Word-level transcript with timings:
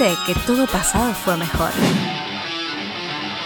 dice 0.00 0.16
que 0.26 0.34
todo 0.46 0.66
pasado 0.66 1.12
fue 1.12 1.36
mejor. 1.36 1.70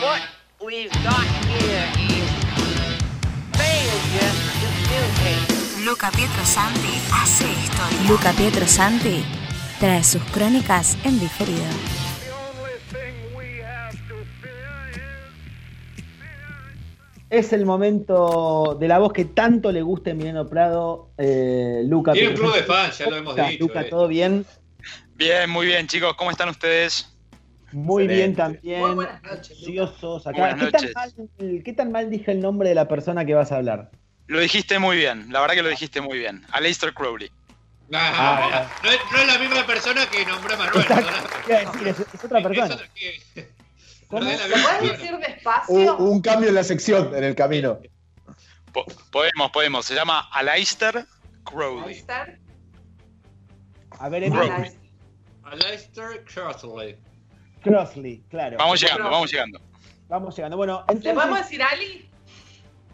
What 0.00 0.22
we've 0.60 0.90
got 1.02 1.26
here 1.48 1.88
is 1.98 2.30
failure 3.52 4.32
to 4.60 4.68
mutate. 4.88 5.84
Luca 5.84 6.10
Pietro 6.10 6.44
Santi 6.44 7.00
hace 7.12 7.44
historia. 7.44 8.08
Luca 8.08 8.32
Pietro 8.32 8.66
Santi 8.66 9.24
trae 9.80 10.04
sus 10.04 10.22
crónicas 10.24 10.96
en 11.04 11.18
diferido. 11.18 11.64
Es 17.30 17.52
el 17.52 17.66
momento 17.66 18.76
de 18.78 18.86
la 18.86 19.00
voz 19.00 19.12
que 19.12 19.24
tanto 19.24 19.72
le 19.72 19.82
gusta 19.82 20.10
a 20.10 20.12
Emiliano 20.12 20.46
Prado, 20.46 21.08
eh, 21.18 21.82
Luca. 21.84 22.12
Tiene 22.12 22.28
un 22.28 22.34
Pietro 22.34 22.52
club 22.52 22.60
de 22.60 22.72
fans, 22.72 22.98
ya 22.98 23.10
lo 23.10 23.16
hemos 23.16 23.34
Luca, 23.34 23.48
dicho. 23.48 23.64
Luca, 23.64 23.80
eh. 23.80 23.86
¿todo 23.90 24.06
bien? 24.06 24.46
Bien, 25.14 25.48
muy 25.50 25.66
bien, 25.66 25.86
chicos. 25.86 26.14
¿Cómo 26.16 26.30
están 26.30 26.48
ustedes? 26.48 27.10
Muy 27.72 28.06
bien 28.06 28.34
también. 28.36 28.80
Muy 28.80 28.92
buenas 28.94 29.22
noches. 29.22 29.58
Ansiosos 29.58 30.26
acá. 30.26 30.38
Buenas 30.38 30.60
¿Qué 30.60 30.70
tan, 30.70 30.92
mal, 30.94 31.62
¿Qué 31.64 31.72
tan 31.72 31.92
mal 31.92 32.10
dije 32.10 32.30
el 32.30 32.40
nombre 32.40 32.68
de 32.68 32.74
la 32.76 32.86
persona 32.88 33.24
que 33.24 33.34
vas 33.34 33.50
a 33.52 33.56
hablar? 33.56 33.90
Lo 34.26 34.38
dijiste 34.40 34.78
muy 34.78 34.96
bien, 34.96 35.30
la 35.32 35.40
verdad 35.40 35.54
que 35.54 35.62
lo 35.62 35.68
dijiste 35.68 36.00
muy 36.00 36.18
bien. 36.18 36.44
Aleister 36.52 36.94
Crowley. 36.94 37.30
No, 37.90 37.98
Ah, 38.00 38.66
no, 38.82 38.90
es- 38.90 38.98
no 39.12 39.18
es 39.18 39.26
la 39.26 39.38
misma 39.38 39.66
persona 39.66 40.06
que 40.10 40.24
nombró 40.24 40.56
Manuel. 40.56 40.86
A 40.90 41.70
decir, 41.72 41.88
es, 41.88 42.00
es 42.14 42.24
otra 42.24 42.42
persona. 42.42 42.66
Es 42.66 42.72
otra 42.72 42.88
que- 42.94 43.50
¿Cómo? 44.08 44.22
no 44.22 44.30
es 44.30 44.38
la 44.40 44.48
¿Lo 44.48 44.56
misma 44.56 44.78
puedes 44.78 44.98
decir 44.98 45.16
despacio? 45.18 45.96
Un, 45.96 46.08
un 46.08 46.22
cambio 46.22 46.48
en 46.48 46.54
la 46.54 46.64
sección, 46.64 47.14
en 47.14 47.24
el 47.24 47.34
camino. 47.34 47.78
Po- 48.72 48.86
podemos, 49.10 49.50
podemos. 49.50 49.84
Se 49.84 49.94
llama 49.94 50.28
Aleister 50.32 51.04
Crowley. 51.44 51.96
está. 51.98 52.26
A 53.98 54.08
ver. 54.08 54.24
Emilio. 54.24 54.64
Aleister 55.44 56.24
Crossley. 56.24 56.96
Crossley, 57.62 58.22
claro. 58.28 58.56
Vamos 58.58 58.80
llegando, 58.80 59.10
vamos 59.10 59.30
llegando. 59.30 59.60
Vamos 60.08 60.36
llegando. 60.36 60.56
Bueno, 60.56 60.84
¿Le 60.88 60.94
podemos 60.94 61.24
entonces, 61.24 61.44
decir 61.46 61.62
Ali? 61.62 62.08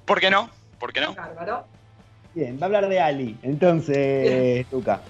¿Por 0.05 0.21
qué 0.21 0.31
no? 0.31 0.51
¿Por 0.79 0.93
qué 0.93 1.01
no? 1.01 1.15
Bárbaro. 1.15 1.67
bien, 2.35 2.57
va 2.59 2.63
a 2.63 2.67
hablar 2.67 2.89
de 2.89 3.01
Ali. 3.01 3.37
Entonces, 3.43 4.67
Luca. 4.73 5.01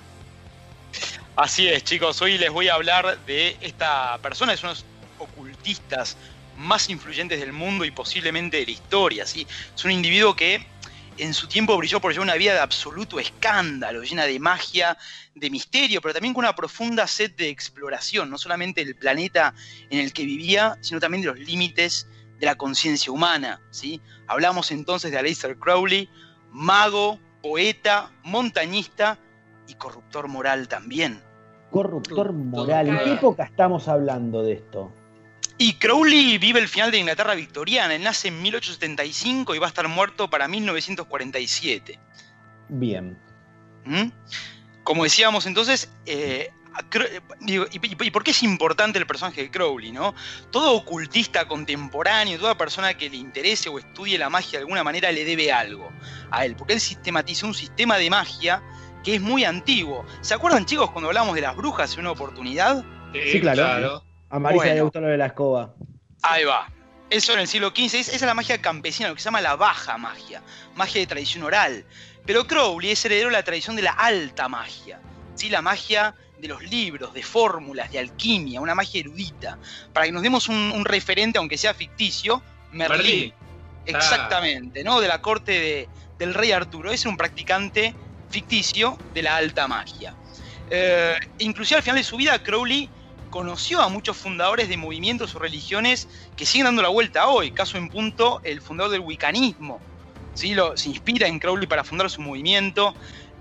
Así 1.36 1.68
es, 1.68 1.84
chicos. 1.84 2.20
Hoy 2.20 2.38
les 2.38 2.50
voy 2.50 2.68
a 2.68 2.74
hablar 2.74 3.18
de 3.26 3.56
esta 3.60 4.18
persona, 4.18 4.52
es 4.52 4.62
uno 4.62 4.74
de 4.74 4.80
los 4.80 4.84
ocultistas 5.18 6.16
más 6.56 6.90
influyentes 6.90 7.40
del 7.40 7.52
mundo 7.52 7.84
y 7.84 7.90
posiblemente 7.90 8.58
de 8.58 8.66
la 8.66 8.72
historia. 8.72 9.26
¿sí? 9.26 9.46
Es 9.74 9.84
un 9.84 9.90
individuo 9.90 10.36
que 10.36 10.66
en 11.18 11.34
su 11.34 11.48
tiempo 11.48 11.76
brilló 11.76 12.00
por 12.00 12.12
llevar 12.12 12.26
una 12.26 12.36
vida 12.36 12.54
de 12.54 12.60
absoluto 12.60 13.20
escándalo, 13.20 14.02
llena 14.02 14.24
de 14.24 14.38
magia, 14.38 14.96
de 15.34 15.50
misterio, 15.50 16.00
pero 16.00 16.14
también 16.14 16.34
con 16.34 16.44
una 16.44 16.54
profunda 16.54 17.06
sed 17.06 17.32
de 17.36 17.48
exploración, 17.48 18.30
no 18.30 18.38
solamente 18.38 18.84
del 18.84 18.96
planeta 18.96 19.54
en 19.90 20.00
el 20.00 20.12
que 20.12 20.24
vivía, 20.24 20.78
sino 20.80 21.00
también 21.00 21.22
de 21.22 21.28
los 21.28 21.38
límites 21.38 22.08
de 22.38 22.46
la 22.46 22.56
conciencia 22.56 23.12
humana. 23.12 23.60
¿sí? 23.70 24.00
Hablamos 24.26 24.70
entonces 24.70 25.10
de 25.10 25.18
Aleister 25.18 25.56
Crowley, 25.58 26.08
mago, 26.50 27.18
poeta, 27.42 28.10
montañista 28.22 29.18
y 29.66 29.74
corruptor 29.74 30.28
moral 30.28 30.68
también. 30.68 31.22
Corruptor 31.70 32.32
moral. 32.32 32.88
¿En 32.88 32.98
qué 32.98 33.12
época 33.12 33.44
estamos 33.44 33.86
hablando 33.88 34.42
de 34.42 34.54
esto? 34.54 34.92
Y 35.62 35.74
Crowley 35.74 36.38
vive 36.38 36.58
el 36.58 36.68
final 36.68 36.90
de 36.90 36.96
Inglaterra 36.96 37.34
victoriana. 37.34 37.94
Él 37.94 38.02
nace 38.02 38.28
en 38.28 38.40
1875 38.40 39.54
y 39.54 39.58
va 39.58 39.66
a 39.66 39.68
estar 39.68 39.86
muerto 39.88 40.30
para 40.30 40.48
1947. 40.48 41.98
Bien. 42.70 43.18
¿Mm? 43.84 44.04
Como 44.82 45.04
decíamos 45.04 45.44
entonces, 45.44 45.90
eh, 46.06 46.50
a 46.72 46.82
Cro- 46.88 47.06
digo, 47.40 47.66
y, 47.70 47.76
y- 47.76 48.06
y 48.06 48.10
por 48.10 48.24
qué 48.24 48.30
es 48.30 48.42
importante 48.42 48.98
el 48.98 49.06
personaje 49.06 49.42
de 49.42 49.50
Crowley? 49.50 49.92
¿no? 49.92 50.14
Todo 50.50 50.72
ocultista 50.72 51.46
contemporáneo, 51.46 52.38
toda 52.38 52.56
persona 52.56 52.94
que 52.94 53.10
le 53.10 53.18
interese 53.18 53.68
o 53.68 53.78
estudie 53.78 54.16
la 54.16 54.30
magia 54.30 54.52
de 54.52 54.62
alguna 54.64 54.82
manera 54.82 55.12
le 55.12 55.26
debe 55.26 55.52
algo 55.52 55.92
a 56.30 56.46
él, 56.46 56.56
porque 56.56 56.72
él 56.72 56.80
sistematizó 56.80 57.46
un 57.46 57.54
sistema 57.54 57.98
de 57.98 58.08
magia 58.08 58.62
que 59.04 59.16
es 59.16 59.20
muy 59.20 59.44
antiguo. 59.44 60.06
¿Se 60.22 60.32
acuerdan 60.32 60.64
chicos 60.64 60.90
cuando 60.90 61.08
hablamos 61.08 61.34
de 61.34 61.42
las 61.42 61.54
brujas 61.54 61.92
en 61.94 62.00
una 62.00 62.12
oportunidad? 62.12 62.82
Sí, 63.12 63.40
claro. 63.42 64.06
A 64.30 64.38
Marisa 64.38 64.62
Bueno. 64.64 64.74
le 64.74 64.82
gustó 64.82 65.00
lo 65.00 65.08
de 65.08 65.16
la 65.18 65.26
escoba. 65.26 65.74
Ahí 66.22 66.44
va. 66.44 66.68
Eso 67.08 67.32
en 67.32 67.40
el 67.40 67.48
siglo 67.48 67.70
XV, 67.74 67.98
es- 67.98 68.08
esa 68.08 68.16
es 68.16 68.22
la 68.22 68.34
magia 68.34 68.60
campesina, 68.62 69.08
lo 69.08 69.14
que 69.16 69.20
se 69.20 69.24
llama 69.24 69.40
la 69.40 69.56
baja 69.56 69.98
magia, 69.98 70.42
magia 70.76 71.00
de 71.00 71.06
tradición 71.06 71.42
oral. 71.42 71.84
Pero 72.24 72.46
Crowley 72.46 72.90
es 72.92 73.04
heredero 73.04 73.28
de 73.28 73.32
la 73.32 73.42
tradición 73.42 73.74
de 73.74 73.82
la 73.82 73.90
alta 73.92 74.48
magia, 74.48 75.00
¿sí? 75.34 75.48
la 75.48 75.60
magia 75.62 76.14
de 76.38 76.46
los 76.48 76.62
libros, 76.62 77.12
de 77.12 77.22
fórmulas, 77.22 77.90
de 77.90 77.98
alquimia, 77.98 78.60
una 78.60 78.74
magia 78.74 79.00
erudita. 79.00 79.58
Para 79.92 80.06
que 80.06 80.12
nos 80.12 80.22
demos 80.22 80.48
un, 80.48 80.54
un 80.74 80.84
referente, 80.84 81.38
aunque 81.38 81.58
sea 81.58 81.74
ficticio, 81.74 82.42
Merlín. 82.72 82.98
Merlín. 82.98 83.34
Exactamente, 83.86 84.84
¿no? 84.84 85.00
De 85.00 85.08
la 85.08 85.20
corte 85.20 85.52
de- 85.52 85.88
del 86.18 86.34
rey 86.34 86.52
Arturo. 86.52 86.92
Es 86.92 87.04
un 87.06 87.16
practicante 87.16 87.94
ficticio 88.28 88.96
de 89.14 89.22
la 89.22 89.36
alta 89.36 89.66
magia. 89.66 90.14
Eh, 90.70 91.16
inclusive 91.38 91.78
al 91.78 91.82
final 91.82 91.96
de 91.96 92.04
su 92.04 92.16
vida, 92.16 92.40
Crowley 92.42 92.88
conoció 93.30 93.80
a 93.80 93.88
muchos 93.88 94.16
fundadores 94.16 94.68
de 94.68 94.76
movimientos 94.76 95.34
o 95.34 95.38
religiones 95.38 96.08
que 96.36 96.44
siguen 96.44 96.66
dando 96.66 96.82
la 96.82 96.88
vuelta 96.88 97.28
hoy. 97.28 97.52
Caso 97.52 97.78
en 97.78 97.88
punto, 97.88 98.40
el 98.44 98.60
fundador 98.60 98.92
del 98.92 99.00
wiccanismo. 99.00 99.80
¿sí? 100.34 100.54
Lo, 100.54 100.76
se 100.76 100.88
inspira 100.88 101.26
en 101.26 101.38
Crowley 101.38 101.66
para 101.66 101.84
fundar 101.84 102.10
su 102.10 102.20
movimiento. 102.20 102.94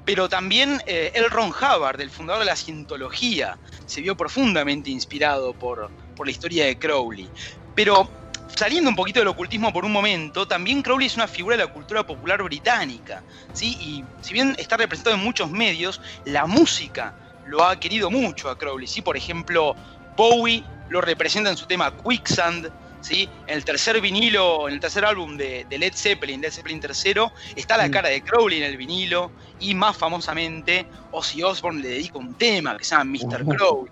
Pero 0.05 0.29
también 0.29 0.81
eh, 0.87 1.11
L. 1.13 1.27
Ron 1.29 1.49
Hubbard, 1.49 1.99
el 2.01 2.09
fundador 2.09 2.41
de 2.41 2.45
la 2.47 2.55
cientología, 2.55 3.57
se 3.85 4.01
vio 4.01 4.15
profundamente 4.15 4.89
inspirado 4.89 5.53
por, 5.53 5.91
por 6.15 6.25
la 6.25 6.31
historia 6.31 6.65
de 6.65 6.79
Crowley. 6.79 7.29
Pero 7.75 8.09
saliendo 8.55 8.89
un 8.89 8.95
poquito 8.95 9.19
del 9.19 9.27
ocultismo 9.27 9.71
por 9.71 9.85
un 9.85 9.91
momento, 9.91 10.47
también 10.47 10.81
Crowley 10.81 11.07
es 11.07 11.15
una 11.15 11.27
figura 11.27 11.57
de 11.57 11.65
la 11.65 11.71
cultura 11.71 12.05
popular 12.05 12.41
británica. 12.41 13.23
¿sí? 13.53 13.77
Y 13.79 14.03
si 14.21 14.33
bien 14.33 14.55
está 14.57 14.77
representado 14.77 15.15
en 15.15 15.23
muchos 15.23 15.51
medios, 15.51 16.01
la 16.25 16.45
música 16.45 17.13
lo 17.49 17.63
ha 17.65 17.79
querido 17.79 18.09
mucho 18.09 18.49
a 18.49 18.57
Crowley. 18.57 18.87
¿sí? 18.87 19.01
Por 19.01 19.17
ejemplo, 19.17 19.75
Bowie 20.15 20.63
lo 20.89 21.01
representa 21.01 21.49
en 21.49 21.57
su 21.57 21.65
tema 21.65 21.91
Quicksand. 21.97 22.69
¿sí? 23.01 23.27
En 23.47 23.55
el 23.55 23.65
tercer 23.65 23.99
vinilo, 24.01 24.67
en 24.67 24.75
el 24.75 24.79
tercer 24.79 25.05
álbum 25.05 25.35
de, 25.37 25.65
de 25.69 25.77
Led 25.77 25.93
Zeppelin, 25.95 26.41
Led 26.41 26.51
Zeppelin 26.51 26.81
III, 26.83 27.23
está 27.55 27.77
la 27.77 27.87
Mm. 27.87 27.91
cara 27.91 28.09
de 28.09 28.21
Crowley 28.21 28.59
en 28.59 28.65
el 28.65 28.77
vinilo. 28.77 29.31
Y 29.59 29.73
más 29.73 29.97
famosamente, 29.97 30.85
Ozzy 31.11 31.43
Osbourne 31.43 31.81
le 31.81 31.89
dedica 31.89 32.17
un 32.17 32.33
tema 32.35 32.77
que 32.77 32.83
se 32.83 32.95
llama 32.95 33.11
Mr. 33.11 33.45
Crowley. 33.45 33.91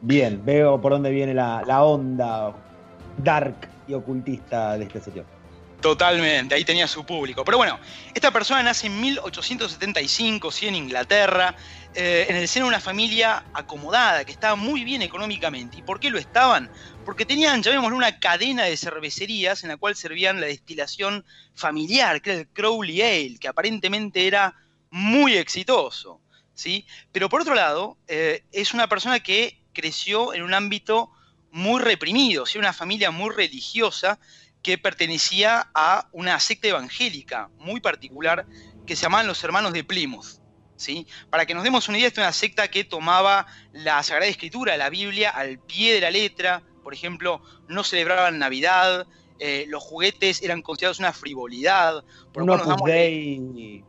Bien, 0.00 0.40
veo 0.44 0.80
por 0.80 0.92
dónde 0.92 1.10
viene 1.10 1.34
la, 1.34 1.62
la 1.66 1.82
onda 1.82 2.52
dark 3.16 3.68
y 3.88 3.94
ocultista 3.94 4.76
de 4.78 4.84
este 4.84 5.00
señor. 5.00 5.24
Totalmente, 5.80 6.56
ahí 6.56 6.64
tenía 6.64 6.88
su 6.88 7.06
público. 7.06 7.44
Pero 7.44 7.56
bueno, 7.56 7.78
esta 8.12 8.32
persona 8.32 8.62
nace 8.64 8.88
en 8.88 9.00
1875, 9.00 10.50
sí, 10.50 10.66
en 10.66 10.74
Inglaterra, 10.74 11.54
eh, 11.94 12.26
en 12.28 12.36
el 12.36 12.48
seno 12.48 12.66
de 12.66 12.70
una 12.70 12.80
familia 12.80 13.44
acomodada, 13.54 14.24
que 14.24 14.32
estaba 14.32 14.56
muy 14.56 14.82
bien 14.82 15.02
económicamente. 15.02 15.78
¿Y 15.78 15.82
por 15.82 16.00
qué 16.00 16.10
lo 16.10 16.18
estaban? 16.18 16.68
Porque 17.04 17.24
tenían, 17.24 17.62
llamémoslo, 17.62 17.96
una 17.96 18.18
cadena 18.18 18.64
de 18.64 18.76
cervecerías 18.76 19.62
en 19.62 19.68
la 19.68 19.76
cual 19.76 19.94
servían 19.94 20.40
la 20.40 20.48
destilación 20.48 21.24
familiar, 21.54 22.20
que 22.22 22.30
era 22.30 22.40
el 22.40 22.48
Crowley 22.48 23.00
Ale, 23.00 23.38
que 23.38 23.46
aparentemente 23.46 24.26
era 24.26 24.54
muy 24.90 25.36
exitoso. 25.36 26.20
¿sí? 26.54 26.86
Pero 27.12 27.28
por 27.28 27.42
otro 27.42 27.54
lado, 27.54 27.96
eh, 28.08 28.42
es 28.50 28.74
una 28.74 28.88
persona 28.88 29.20
que 29.20 29.60
creció 29.72 30.34
en 30.34 30.42
un 30.42 30.54
ámbito 30.54 31.12
muy 31.52 31.80
reprimido, 31.80 32.46
¿sí? 32.46 32.58
una 32.58 32.72
familia 32.72 33.12
muy 33.12 33.32
religiosa 33.32 34.18
que 34.62 34.78
pertenecía 34.78 35.68
a 35.74 36.08
una 36.12 36.38
secta 36.40 36.68
evangélica 36.68 37.48
muy 37.58 37.80
particular 37.80 38.46
que 38.86 38.96
se 38.96 39.02
llamaban 39.02 39.26
los 39.26 39.42
hermanos 39.44 39.72
de 39.72 39.84
Plymouth. 39.84 40.40
¿sí? 40.76 41.06
Para 41.30 41.44
que 41.46 41.54
nos 41.54 41.64
demos 41.64 41.88
una 41.88 41.98
idea, 41.98 42.08
esta 42.08 42.20
es 42.20 42.26
una 42.26 42.32
secta 42.32 42.68
que 42.68 42.84
tomaba 42.84 43.46
la 43.72 44.02
Sagrada 44.02 44.30
Escritura, 44.30 44.76
la 44.76 44.90
Biblia, 44.90 45.30
al 45.30 45.58
pie 45.60 45.94
de 45.94 46.00
la 46.00 46.10
letra. 46.10 46.62
Por 46.84 46.94
ejemplo, 46.94 47.42
no 47.68 47.82
celebraban 47.84 48.38
Navidad, 48.38 49.06
eh, 49.40 49.66
los 49.68 49.82
juguetes 49.82 50.42
eran 50.42 50.62
considerados 50.62 50.98
una 51.00 51.12
frivolidad. 51.12 52.04
Por 52.32 52.44
Un 52.44 52.50
Opus 52.50 52.84
Dei 52.84 53.84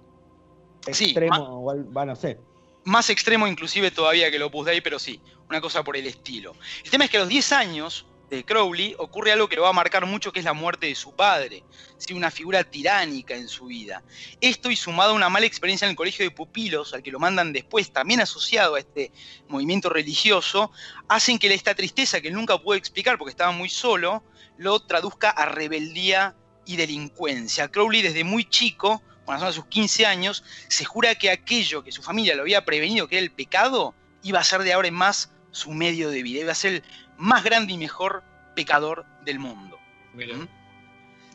Sí, 0.91 1.05
extremo, 1.05 1.29
ma- 1.37 1.49
o 1.49 1.69
al- 1.71 1.95
va, 1.95 2.05
no 2.05 2.15
sé. 2.15 2.39
más 2.85 3.09
extremo 3.09 3.45
inclusive 3.47 3.91
todavía 3.91 4.29
que 4.31 4.37
el 4.37 4.43
Opus 4.43 4.65
Dei, 4.65 4.81
pero 4.81 4.97
sí, 4.97 5.21
una 5.49 5.61
cosa 5.61 5.83
por 5.83 5.95
el 5.95 6.07
estilo. 6.07 6.55
El 6.83 6.89
tema 6.89 7.05
es 7.05 7.11
que 7.11 7.17
a 7.17 7.19
los 7.21 7.29
10 7.29 7.51
años 7.51 8.07
de 8.29 8.45
Crowley 8.45 8.95
ocurre 8.97 9.31
algo 9.31 9.49
que 9.49 9.55
lo 9.55 9.63
va 9.63 9.69
a 9.69 9.73
marcar 9.73 10.05
mucho, 10.05 10.31
que 10.31 10.39
es 10.39 10.45
la 10.45 10.53
muerte 10.53 10.87
de 10.87 10.95
su 10.95 11.15
padre, 11.15 11.63
¿sí? 11.97 12.13
una 12.13 12.31
figura 12.31 12.63
tiránica 12.63 13.35
en 13.35 13.47
su 13.47 13.65
vida. 13.65 14.03
Esto 14.39 14.69
y 14.69 14.75
sumado 14.75 15.11
a 15.11 15.15
una 15.15 15.29
mala 15.29 15.45
experiencia 15.45 15.85
en 15.85 15.91
el 15.91 15.95
colegio 15.95 16.23
de 16.23 16.31
pupilos, 16.31 16.93
al 16.93 17.01
que 17.01 17.11
lo 17.11 17.19
mandan 17.19 17.51
después, 17.53 17.91
también 17.91 18.21
asociado 18.21 18.75
a 18.75 18.79
este 18.79 19.11
movimiento 19.47 19.89
religioso, 19.89 20.71
hacen 21.07 21.39
que 21.39 21.53
esta 21.53 21.73
tristeza 21.73 22.21
que 22.21 22.27
él 22.27 22.35
nunca 22.35 22.57
pudo 22.57 22.75
explicar 22.75 23.17
porque 23.17 23.31
estaba 23.31 23.51
muy 23.51 23.69
solo, 23.69 24.23
lo 24.57 24.79
traduzca 24.81 25.29
a 25.31 25.45
rebeldía 25.45 26.35
y 26.65 26.75
delincuencia. 26.75 27.69
Crowley 27.69 28.01
desde 28.01 28.23
muy 28.23 28.45
chico, 28.45 29.01
cuando 29.25 29.45
son 29.45 29.53
sus 29.53 29.65
15 29.65 30.05
años, 30.05 30.43
se 30.67 30.85
jura 30.85 31.15
que 31.15 31.31
aquello 31.31 31.83
que 31.83 31.91
su 31.91 32.03
familia 32.03 32.35
lo 32.35 32.43
había 32.43 32.63
prevenido, 32.65 33.07
que 33.07 33.17
era 33.17 33.23
el 33.23 33.31
pecado, 33.31 33.95
iba 34.21 34.39
a 34.39 34.43
ser 34.43 34.61
de 34.61 34.73
ahora 34.73 34.87
en 34.87 34.93
más 34.93 35.31
su 35.51 35.71
medio 35.71 36.09
de 36.09 36.23
vida. 36.23 36.41
Iba 36.41 36.51
a 36.51 36.55
ser 36.55 36.83
más 37.19 37.43
grande 37.43 37.73
y 37.73 37.77
mejor 37.77 38.23
pecador 38.55 39.05
del 39.25 39.37
mundo. 39.39 39.77
Mira. 40.13 40.35
¿Mm? 40.35 40.47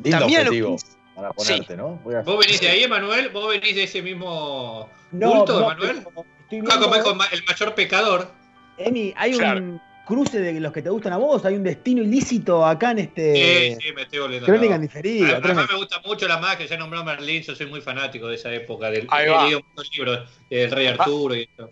Lindo 0.02 0.18
También 0.18 0.40
lo 0.44 0.48
objetivo 0.50 0.76
que- 0.76 0.82
para 1.14 1.32
ponerte, 1.32 1.76
¿no? 1.76 2.00
Voy 2.02 2.14
a- 2.16 2.22
¿Vos 2.22 2.38
venís 2.44 2.60
de 2.60 2.68
ahí, 2.68 2.82
Emanuel? 2.82 3.28
¿Vos 3.28 3.48
venís 3.48 3.76
de 3.76 3.84
ese 3.84 4.02
mismo 4.02 4.90
No, 5.12 5.30
culto, 5.30 5.60
no, 5.60 5.66
Emanuel? 5.70 6.02
como 6.02 6.26
viendo- 6.50 7.10
el, 7.10 7.16
ma- 7.16 7.26
el 7.30 7.44
mayor 7.44 7.74
pecador. 7.76 8.28
Emi, 8.76 9.14
hay 9.16 9.32
Claro. 9.34 9.60
un 9.60 9.80
cruce 10.04 10.40
de 10.40 10.58
los 10.60 10.72
que 10.72 10.82
te 10.82 10.90
gustan 10.90 11.12
a 11.12 11.16
vos, 11.16 11.44
hay 11.44 11.54
un 11.54 11.62
destino 11.62 12.02
ilícito 12.02 12.66
acá 12.66 12.90
en 12.90 12.98
este 12.98 13.76
Sí, 13.78 13.86
sí, 13.88 13.92
me 13.94 14.02
estoy 14.02 14.18
volviendo. 14.18 14.46
Crónica 14.46 14.78
diferido. 14.78 15.24
Además 15.26 15.42
tremendo. 15.42 15.72
me 15.72 15.78
gusta 15.78 16.00
mucho 16.04 16.26
la 16.28 16.38
magia, 16.38 16.66
ya 16.66 16.76
nombró 16.76 17.04
Merlín, 17.04 17.42
yo 17.42 17.54
soy 17.54 17.66
muy 17.66 17.80
fanático 17.80 18.26
de 18.26 18.34
esa 18.34 18.52
época. 18.52 18.90
Del, 18.90 19.06
he 19.10 19.44
leído 19.44 19.60
muchos 19.74 19.90
libros 19.96 20.28
del 20.50 20.70
Rey 20.72 20.86
Arturo 20.88 21.34
y 21.36 21.42
eso. 21.56 21.70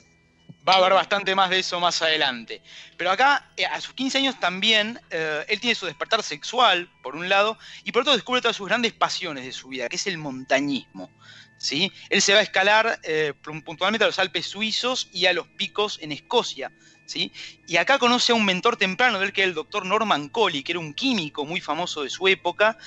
Va 0.67 0.75
a 0.75 0.77
haber 0.77 0.93
bastante 0.93 1.35
más 1.35 1.51
de 1.51 1.59
eso 1.59 1.81
más 1.81 2.01
adelante. 2.03 2.63
Pero 2.97 3.11
acá, 3.11 3.51
eh, 3.57 3.67
a 3.67 3.81
sus 3.81 3.95
15 3.95 4.19
años 4.19 4.39
también, 4.39 5.01
eh, 5.11 5.45
él 5.49 5.59
tiene 5.61 5.75
su 5.75 5.87
despertar 5.87 6.23
sexual, 6.23 6.89
por 7.03 7.17
un 7.17 7.29
lado, 7.29 7.59
y 7.83 7.91
por 7.91 8.03
otro 8.03 8.13
descubre 8.13 8.41
todas 8.41 8.57
sus 8.57 8.69
grandes 8.69 8.93
pasiones 8.93 9.45
de 9.45 9.53
su 9.53 9.69
vida, 9.69 9.89
que 9.89 9.97
es 9.97 10.07
el 10.07 10.19
montañismo. 10.19 11.13
¿sí? 11.57 11.93
Él 12.11 12.23
se 12.23 12.33
va 12.35 12.41
a 12.41 12.43
escalar 12.43 13.01
eh, 13.03 13.33
pun- 13.43 13.65
puntualmente 13.65 14.05
a 14.05 14.07
los 14.07 14.21
Alpes 14.21 14.47
suizos 14.47 15.09
y 15.13 15.27
a 15.27 15.33
los 15.33 15.49
picos 15.49 15.99
en 16.01 16.13
Escocia. 16.13 16.73
¿sí? 17.07 17.33
Y 17.67 17.77
acá 17.79 17.99
conoce 17.99 18.31
a 18.31 18.37
un 18.37 18.45
mentor 18.45 18.77
temprano 18.77 19.19
de 19.19 19.27
él, 19.27 19.33
que 19.33 19.41
era 19.43 19.49
el 19.49 19.55
doctor 19.55 19.85
Norman 19.85 20.29
Colley, 20.29 20.63
que 20.63 20.73
era 20.73 20.79
un 20.79 20.95
químico 20.95 21.45
muy 21.45 21.61
famoso 21.61 22.03
de 22.05 22.11
su 22.11 22.29
época, 22.29 22.79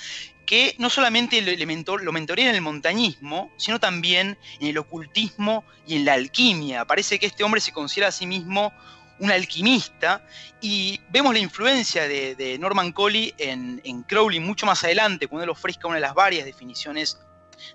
que 0.46 0.76
no 0.78 0.90
solamente 0.90 1.42
le 1.42 1.68
mentor- 1.68 2.02
lo 2.02 2.16
en 2.16 2.56
el 2.56 2.62
montañismo, 2.62 3.52
sino 3.58 3.80
también 3.80 4.38
en 4.60 4.68
el 4.68 4.78
ocultismo 4.78 5.64
y 5.88 5.96
en 5.96 6.06
la 6.06 6.14
alquimia. 6.14 6.86
Parece 6.86 7.20
que 7.20 7.26
este 7.26 7.44
hombre 7.44 7.62
se 7.62 7.72
considera 7.72 8.10
a 8.10 8.12
sí 8.12 8.28
mismo 8.28 8.74
un 9.20 9.32
alquimista 9.32 10.26
y 10.62 11.00
vemos 11.10 11.34
la 11.34 11.40
influencia 11.40 12.08
de, 12.08 12.58
Norman 12.60 12.92
Colley 12.92 13.34
en, 13.38 13.82
en 13.84 14.04
Crowley 14.04 14.40
mucho 14.40 14.66
más 14.66 14.84
adelante, 14.84 15.28
cuando 15.28 15.44
él 15.46 15.50
ofrezca 15.50 15.88
una 15.88 15.96
de 15.96 16.02
las 16.02 16.14
varias 16.14 16.46
definiciones 16.46 17.20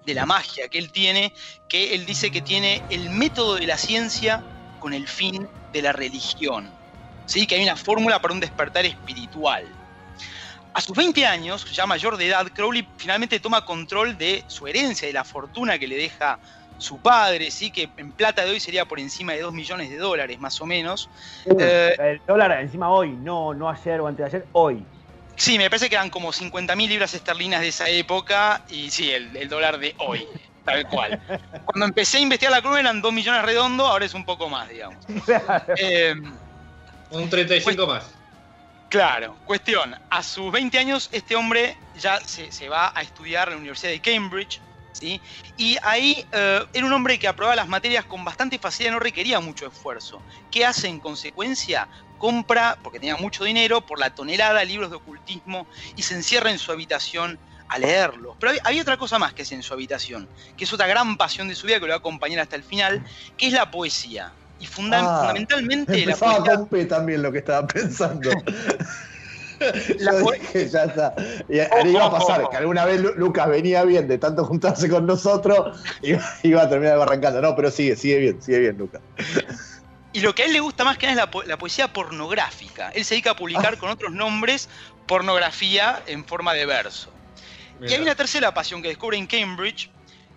de 0.05 0.15
la 0.15 0.27
magia 0.27 0.69
que 0.69 0.79
él 0.79 0.93
tiene, 0.93 1.33
que 1.69 1.95
él 1.95 2.05
dice 2.05 2.31
que 2.31 2.43
tiene 2.43 2.83
el 2.91 3.11
método 3.11 3.57
de 3.57 3.67
la 3.67 3.79
ciencia 3.79 4.45
con 4.79 4.93
el 4.93 5.09
fin 5.09 5.49
de 5.73 5.83
la 5.83 5.93
religión. 5.93 6.71
¿Sí? 7.27 7.47
Que 7.47 7.55
hay 7.55 7.63
una 7.63 7.77
fórmula 7.77 8.21
para 8.21 8.35
un 8.35 8.41
despertar 8.41 8.85
espiritual. 8.85 9.80
A 10.73 10.81
sus 10.81 10.97
20 10.97 11.27
años, 11.27 11.65
ya 11.73 11.87
mayor 11.87 12.17
de 12.17 12.29
edad, 12.29 12.47
Crowley 12.55 12.87
finalmente 12.97 13.41
toma 13.41 13.65
control 13.65 14.17
de 14.17 14.45
su 14.47 14.67
herencia, 14.67 15.09
de 15.09 15.15
la 15.15 15.25
fortuna 15.25 15.79
que 15.79 15.89
le 15.89 15.97
deja 15.97 16.39
su 16.79 16.99
padre, 17.01 17.51
¿sí? 17.51 17.71
que 17.71 17.91
en 17.97 18.13
plata 18.13 18.45
de 18.45 18.51
hoy 18.51 18.61
sería 18.61 18.87
por 18.87 18.99
encima 18.99 19.33
de 19.33 19.43
2 19.43 19.53
millones 19.53 19.91
de 19.91 19.99
dólares 19.99 20.39
más 20.39 20.61
o 20.61 20.67
menos. 20.67 21.11
Eh, 21.59 21.95
el 21.99 22.21
dólar 22.27 22.53
encima 22.61 22.91
hoy, 22.91 23.11
no, 23.11 23.53
no 23.53 23.69
ayer 23.69 24.01
o 24.01 24.07
antes 24.07 24.31
de 24.31 24.39
ayer, 24.39 24.49
hoy. 24.53 24.85
Sí, 25.37 25.59
me 25.59 25.69
parece 25.69 25.89
que 25.89 25.97
eran 25.97 26.11
como 26.11 26.33
50 26.33 26.77
mil 26.77 26.89
libras 26.89 27.15
esterlinas 27.15 27.61
de 27.61 27.69
esa 27.69 27.89
época 27.89 28.63
y 28.69 28.91
sí, 28.91 29.11
el, 29.11 29.37
el 29.37 29.49
dólar 29.49 29.79
de 29.79 29.95
hoy, 29.99 30.27
tal 30.65 30.87
cual. 30.87 31.21
Cuando 31.65 31.87
empecé 31.87 32.19
a 32.19 32.21
investigar 32.21 32.53
la 32.53 32.63
cruz 32.63 32.79
eran 32.79 33.03
2 33.03 33.13
millones 33.13 33.43
redondo, 33.43 33.87
ahora 33.87 34.05
es 34.05 34.15
un 34.15 34.25
poco 34.25 34.49
más, 34.49 34.69
digamos. 34.69 35.05
Eh, 35.77 36.15
Un 37.11 37.29
35 37.29 37.87
más. 37.87 38.20
Claro, 38.91 39.37
cuestión, 39.45 39.95
a 40.11 40.23
sus 40.25 40.51
20 40.51 40.77
años 40.77 41.09
este 41.13 41.37
hombre 41.37 41.77
ya 41.97 42.19
se, 42.27 42.69
va 42.69 42.93
a 42.93 43.03
estudiar 43.03 43.47
en 43.47 43.55
la 43.55 43.61
Universidad 43.61 43.93
de 43.93 44.01
Cambridge, 44.01 44.61
¿sí? 44.91 45.21
Y 45.57 45.77
ahí 45.85 46.27
eh, 46.33 46.67
era 46.73 46.87
un 46.87 46.93
hombre 46.93 47.17
que 47.17 47.29
aprobaba 47.29 47.55
las 47.55 47.69
materias 47.69 48.05
con 48.05 48.25
bastante 48.25 48.59
facilidad, 48.59 48.95
no 48.95 48.99
requería 48.99 49.39
mucho 49.39 49.69
esfuerzo. 49.69 50.21
¿Qué 50.51 50.67
hace 50.67 50.89
en 50.89 50.99
consecuencia? 50.99 51.87
Compra, 52.19 52.81
porque 52.83 52.99
tenía 52.99 53.17
mucho 53.17 53.45
dinero, 53.45 53.81
por 53.81 54.01
la 54.01 54.11
tonelada 54.13 54.65
libros 54.65 54.91
de 54.91 54.97
ocultismo 54.97 55.69
y 55.95 56.03
se 56.03 56.17
encierra 56.17 56.51
en 56.51 56.59
su 56.59 56.73
habitación 56.73 57.39
a 57.69 57.79
leerlos. 57.79 58.37
Pero 58.41 58.55
había, 58.65 58.83
otra 58.83 58.97
cosa 58.97 59.21
más 59.21 59.33
que 59.35 59.43
hace 59.43 59.55
en 59.55 59.63
su 59.63 59.73
habitación, 59.73 60.29
que 60.57 60.65
es 60.65 60.73
otra 60.73 60.89
gran 60.89 61.17
pasión 61.17 61.47
de 61.47 61.55
su 61.55 61.69
vida 61.69 61.79
que 61.79 61.87
lo 61.87 61.91
va 61.91 61.95
a 61.95 61.99
acompañar 61.99 62.41
hasta 62.41 62.57
el 62.57 62.65
final, 62.65 63.07
que 63.37 63.47
es 63.47 63.53
la 63.53 63.71
poesía. 63.71 64.33
Y 64.61 64.67
funda- 64.67 65.01
Ah, 65.03 65.19
fundamentalmente 65.21 65.93
la 65.93 65.99
Empezaba 66.13 66.37
poesía... 66.37 66.55
con 66.57 66.69
P 66.69 66.85
también 66.87 67.23
lo 67.23 67.33
que 67.33 67.39
estaba 67.39 67.67
pensando. 67.67 68.31
La 69.99 70.13
Yo 70.13 70.25
po- 70.25 70.33
dije, 70.33 70.71
ya 70.71 70.85
está. 70.85 71.15
Y 71.49 71.57
iba 71.91 72.07
a 72.07 72.11
pasar 72.11 72.49
que 72.49 72.57
alguna 72.57 72.87
vez 72.87 72.99
Lu- 72.99 73.13
Lucas 73.17 73.47
venía 73.47 73.85
bien 73.85 74.09
de 74.09 74.17
tanto 74.17 74.45
juntarse 74.47 74.89
con 74.89 75.05
nosotros, 75.05 75.79
iba, 76.03 76.23
iba 76.43 76.63
a 76.63 76.69
terminar 76.71 76.99
arrancando. 76.99 77.43
No, 77.43 77.55
pero 77.55 77.71
sigue, 77.71 77.95
sigue 77.95 78.19
bien, 78.21 78.41
sigue 78.41 78.59
bien, 78.61 78.79
Lucas. 78.79 79.03
Y 80.15 80.21
lo 80.21 80.35
que 80.35 80.45
a 80.45 80.47
él 80.47 80.55
le 80.55 80.61
gusta 80.61 80.83
más 80.85 80.97
que 80.97 81.07
nada 81.07 81.13
es 81.13 81.27
la, 81.27 81.31
po- 81.31 81.43
la 81.43 81.59
poesía 81.59 81.93
pornográfica. 81.93 82.89
Él 82.91 83.05
se 83.05 83.15
dedica 83.15 83.33
a 83.33 83.37
publicar 83.37 83.77
con 83.77 83.91
otros 83.91 84.13
nombres 84.13 84.71
pornografía 85.07 86.01
en 86.07 86.25
forma 86.25 86.55
de 86.55 86.65
verso. 86.65 87.11
Y 87.83 87.93
hay 87.93 88.01
una 88.01 88.15
tercera 88.15 88.55
pasión 88.55 88.81
que 88.81 88.89
descubre 88.89 89.19
en 89.19 89.27
Cambridge 89.27 89.91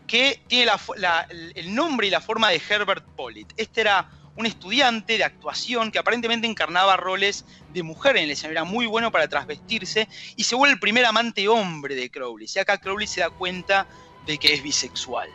que 0.08 0.42
tiene 0.48 0.66
la 0.66 0.78
fo- 0.78 0.96
la- 0.98 1.28
el 1.30 1.74
nombre 1.74 2.08
y 2.08 2.10
la 2.10 2.22
forma 2.22 2.50
de 2.50 2.62
Herbert 2.68 3.06
Pollitt. 3.16 3.54
Este 3.58 3.82
era 3.82 4.10
un 4.36 4.46
estudiante 4.48 5.18
de 5.18 5.24
actuación 5.24 5.92
que 5.92 6.00
aparentemente 6.00 6.48
encarnaba 6.48 6.98
roles 6.98 7.46
de 7.72 7.84
mujer 7.84 8.18
en 8.18 8.24
el 8.24 8.32
escenario. 8.32 8.60
Era 8.60 8.64
muy 8.64 8.86
bueno 8.88 9.12
para 9.12 9.28
trasvestirse 9.28 10.08
y 10.36 10.44
se 10.44 10.56
vuelve 10.56 10.74
el 10.74 10.80
primer 10.80 11.06
amante 11.06 11.48
hombre 11.48 11.96
de 11.96 12.10
Crowley. 12.10 12.48
Y 12.54 12.60
acá 12.60 12.80
Crowley 12.80 13.08
se 13.08 13.22
da 13.22 13.30
cuenta 13.30 13.88
de 14.26 14.38
que 14.38 14.54
es 14.54 14.64
bisexual. 14.64 15.30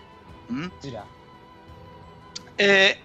¿Mm? 0.48 0.66
Mira. 0.82 1.04
Eh, 2.56 2.98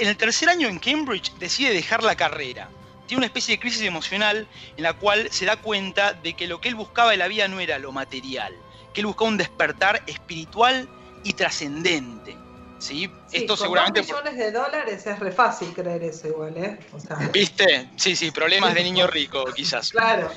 en 0.00 0.08
el 0.08 0.16
tercer 0.16 0.48
año 0.48 0.68
en 0.68 0.78
Cambridge 0.78 1.32
decide 1.38 1.72
dejar 1.72 2.02
la 2.02 2.16
carrera. 2.16 2.68
Tiene 3.06 3.18
una 3.18 3.26
especie 3.26 3.54
de 3.56 3.60
crisis 3.60 3.82
emocional 3.82 4.48
en 4.76 4.82
la 4.82 4.94
cual 4.94 5.28
se 5.30 5.44
da 5.44 5.56
cuenta 5.56 6.14
de 6.14 6.34
que 6.34 6.46
lo 6.46 6.60
que 6.60 6.68
él 6.68 6.74
buscaba 6.74 7.12
en 7.12 7.20
la 7.20 7.28
vida 7.28 7.46
no 7.48 7.60
era 7.60 7.78
lo 7.78 7.92
material, 7.92 8.54
que 8.92 9.00
él 9.00 9.06
buscaba 9.06 9.30
un 9.30 9.36
despertar 9.36 10.02
espiritual 10.06 10.88
y 11.24 11.32
trascendente. 11.32 12.36
¿sí? 12.82 13.10
Sí, 13.28 13.36
Esto 13.38 13.56
con 13.56 13.64
seguramente... 13.64 14.00
dos 14.00 14.08
millones 14.08 14.36
de 14.36 14.52
dólares 14.52 15.06
es 15.06 15.18
re 15.18 15.32
fácil 15.32 15.72
creer 15.72 16.02
eso 16.02 16.28
igual, 16.28 16.56
¿eh? 16.56 16.78
O 16.92 17.00
sea, 17.00 17.16
¿Viste? 17.32 17.90
Sí, 17.96 18.16
sí, 18.16 18.30
problemas 18.30 18.74
de 18.74 18.82
niño 18.82 19.06
rico, 19.06 19.44
quizás. 19.54 19.90
claro. 19.90 20.30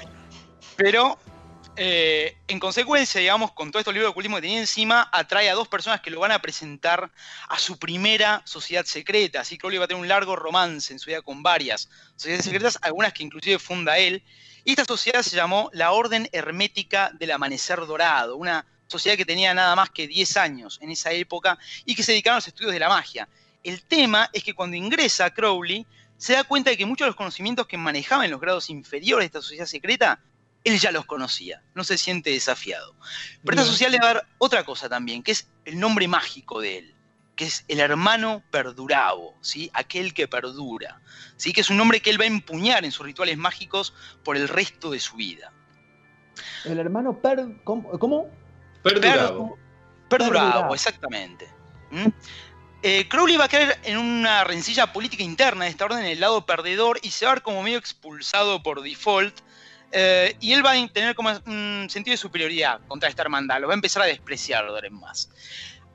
Pero, 0.78 1.18
eh, 1.78 2.38
en 2.48 2.60
consecuencia, 2.60 3.20
digamos, 3.20 3.52
con 3.52 3.72
todo 3.72 3.80
estos 3.80 3.94
libros 3.94 4.10
de 4.10 4.12
ocultismo 4.12 4.38
que 4.38 4.44
tenía 4.44 4.60
encima, 4.60 5.10
atrae 5.12 5.50
a 5.50 5.54
dos 5.56 5.68
personas 5.68 6.02
que 6.02 6.12
lo 6.12 6.20
van 6.20 6.32
a 6.32 6.40
presentar 6.40 7.12
a 7.50 7.60
su 7.60 7.78
primera 7.78 8.42
sociedad 8.46 8.86
secreta. 8.86 9.42
Así 9.42 9.56
que 9.56 9.62
Crowley 9.62 9.80
va 9.80 9.86
a 9.86 9.88
tener 9.88 10.02
un 10.02 10.08
largo 10.08 10.36
romance 10.36 10.94
en 10.94 11.00
su 11.00 11.10
vida 11.10 11.22
con 11.22 11.44
varias 11.44 11.90
sociedades 12.16 12.46
secretas, 12.46 12.78
algunas 12.82 13.14
que 13.14 13.24
inclusive 13.24 13.58
funda 13.60 13.98
él. 13.98 14.24
Y 14.66 14.72
esta 14.72 14.84
sociedad 14.84 15.22
se 15.22 15.36
llamó 15.36 15.70
la 15.74 15.92
Orden 15.92 16.28
Hermética 16.32 17.12
del 17.14 17.32
Amanecer 17.32 17.80
Dorado, 17.86 18.36
una 18.36 18.66
sociedad 18.88 19.16
que 19.16 19.24
tenía 19.24 19.54
nada 19.54 19.76
más 19.76 19.92
que 19.92 20.08
10 20.08 20.38
años 20.38 20.80
en 20.82 20.90
esa 20.90 21.12
época 21.12 21.60
y 21.86 21.94
que 21.94 22.02
se 22.02 22.14
dedicaron 22.14 22.38
a 22.38 22.40
los 22.40 22.48
estudios 22.48 22.74
de 22.74 22.80
la 22.80 22.90
magia. 22.90 23.30
El 23.64 23.84
tema 23.84 24.28
es 24.34 24.44
que 24.44 24.56
cuando 24.56 24.76
ingresa 24.76 25.30
Crowley, 25.30 25.86
se 26.18 26.34
da 26.34 26.44
cuenta 26.44 26.72
de 26.72 26.78
que 26.78 26.86
muchos 26.88 27.06
de 27.06 27.10
los 27.10 27.16
conocimientos 27.16 27.68
que 27.68 27.78
manejaba 27.78 28.26
en 28.26 28.32
los 28.32 28.42
grados 28.42 28.72
inferiores 28.72 29.26
de 29.26 29.28
esta 29.28 29.42
sociedad 29.44 29.68
secreta 29.68 30.20
él 30.64 30.80
ya 30.80 30.92
los 30.92 31.06
conocía, 31.06 31.62
no 31.76 31.84
se 31.84 31.96
siente 31.96 32.32
desafiado. 32.32 32.96
Pero 33.44 33.58
esta 33.58 33.72
sociedad 33.72 33.92
le 33.92 34.00
va 34.00 34.10
a 34.10 34.14
dar 34.16 34.28
otra 34.40 34.64
cosa 34.64 34.90
también, 34.90 35.22
que 35.22 35.32
es 35.32 35.48
el 35.64 35.80
nombre 35.80 36.08
mágico 36.08 36.60
de 36.60 36.80
él, 36.80 36.95
que 37.36 37.46
es 37.46 37.66
el 37.68 37.80
hermano 37.80 38.44
perdurabo, 38.52 39.38
¿sí? 39.42 39.70
aquel 39.74 40.14
que 40.14 40.28
perdura, 40.28 41.02
¿sí? 41.36 41.54
que 41.54 41.62
es 41.62 41.70
un 41.70 41.78
nombre 41.78 42.02
que 42.02 42.10
él 42.10 42.20
va 42.20 42.24
a 42.24 42.28
empuñar 42.28 42.86
en 42.86 42.92
sus 42.92 43.06
rituales 43.06 43.38
mágicos 43.38 43.94
por 44.24 44.38
el 44.38 44.48
resto 44.48 44.92
de 44.92 45.00
su 45.00 45.16
vida. 45.18 45.52
El 46.66 46.80
hermano 46.80 47.22
Per. 47.22 47.64
¿Cómo? 47.64 47.90
cómo? 48.00 48.30
Perdurado. 48.84 49.58
Perdurabo, 50.10 50.50
Perdurabo. 50.50 50.74
exactamente. 50.76 51.48
¿Mm? 51.92 52.08
Eh, 52.84 53.08
Crowley 53.08 53.38
va 53.38 53.46
a 53.46 53.48
caer 53.48 53.80
en 53.84 53.98
una 53.98 54.44
rencilla 54.44 54.94
política 54.94 55.24
interna 55.24 55.66
de 55.66 55.72
esta 55.72 55.86
orden 55.86 56.00
en 56.00 56.06
el 56.06 56.20
lado 56.20 56.46
perdedor 56.46 57.00
y 57.02 57.10
se 57.10 57.26
va 57.26 57.32
a 57.32 57.36
ver 57.36 57.44
como 57.44 57.64
medio 57.64 57.78
expulsado 57.78 58.62
por 58.62 58.82
default. 58.82 59.40
eh, 59.92 60.36
y 60.40 60.52
él 60.52 60.66
va 60.66 60.72
a 60.72 60.88
tener 60.90 61.16
como 61.16 61.32
un 61.46 61.88
sentido 61.90 62.14
de 62.14 62.18
superioridad 62.18 62.82
contra 62.88 63.08
esta 63.08 63.22
hermandad, 63.22 63.62
lo 63.62 63.68
va 63.68 63.74
a 63.74 63.76
empezar 63.76 64.04
a 64.04 64.06
despreciar 64.06 64.66
más. 64.92 65.30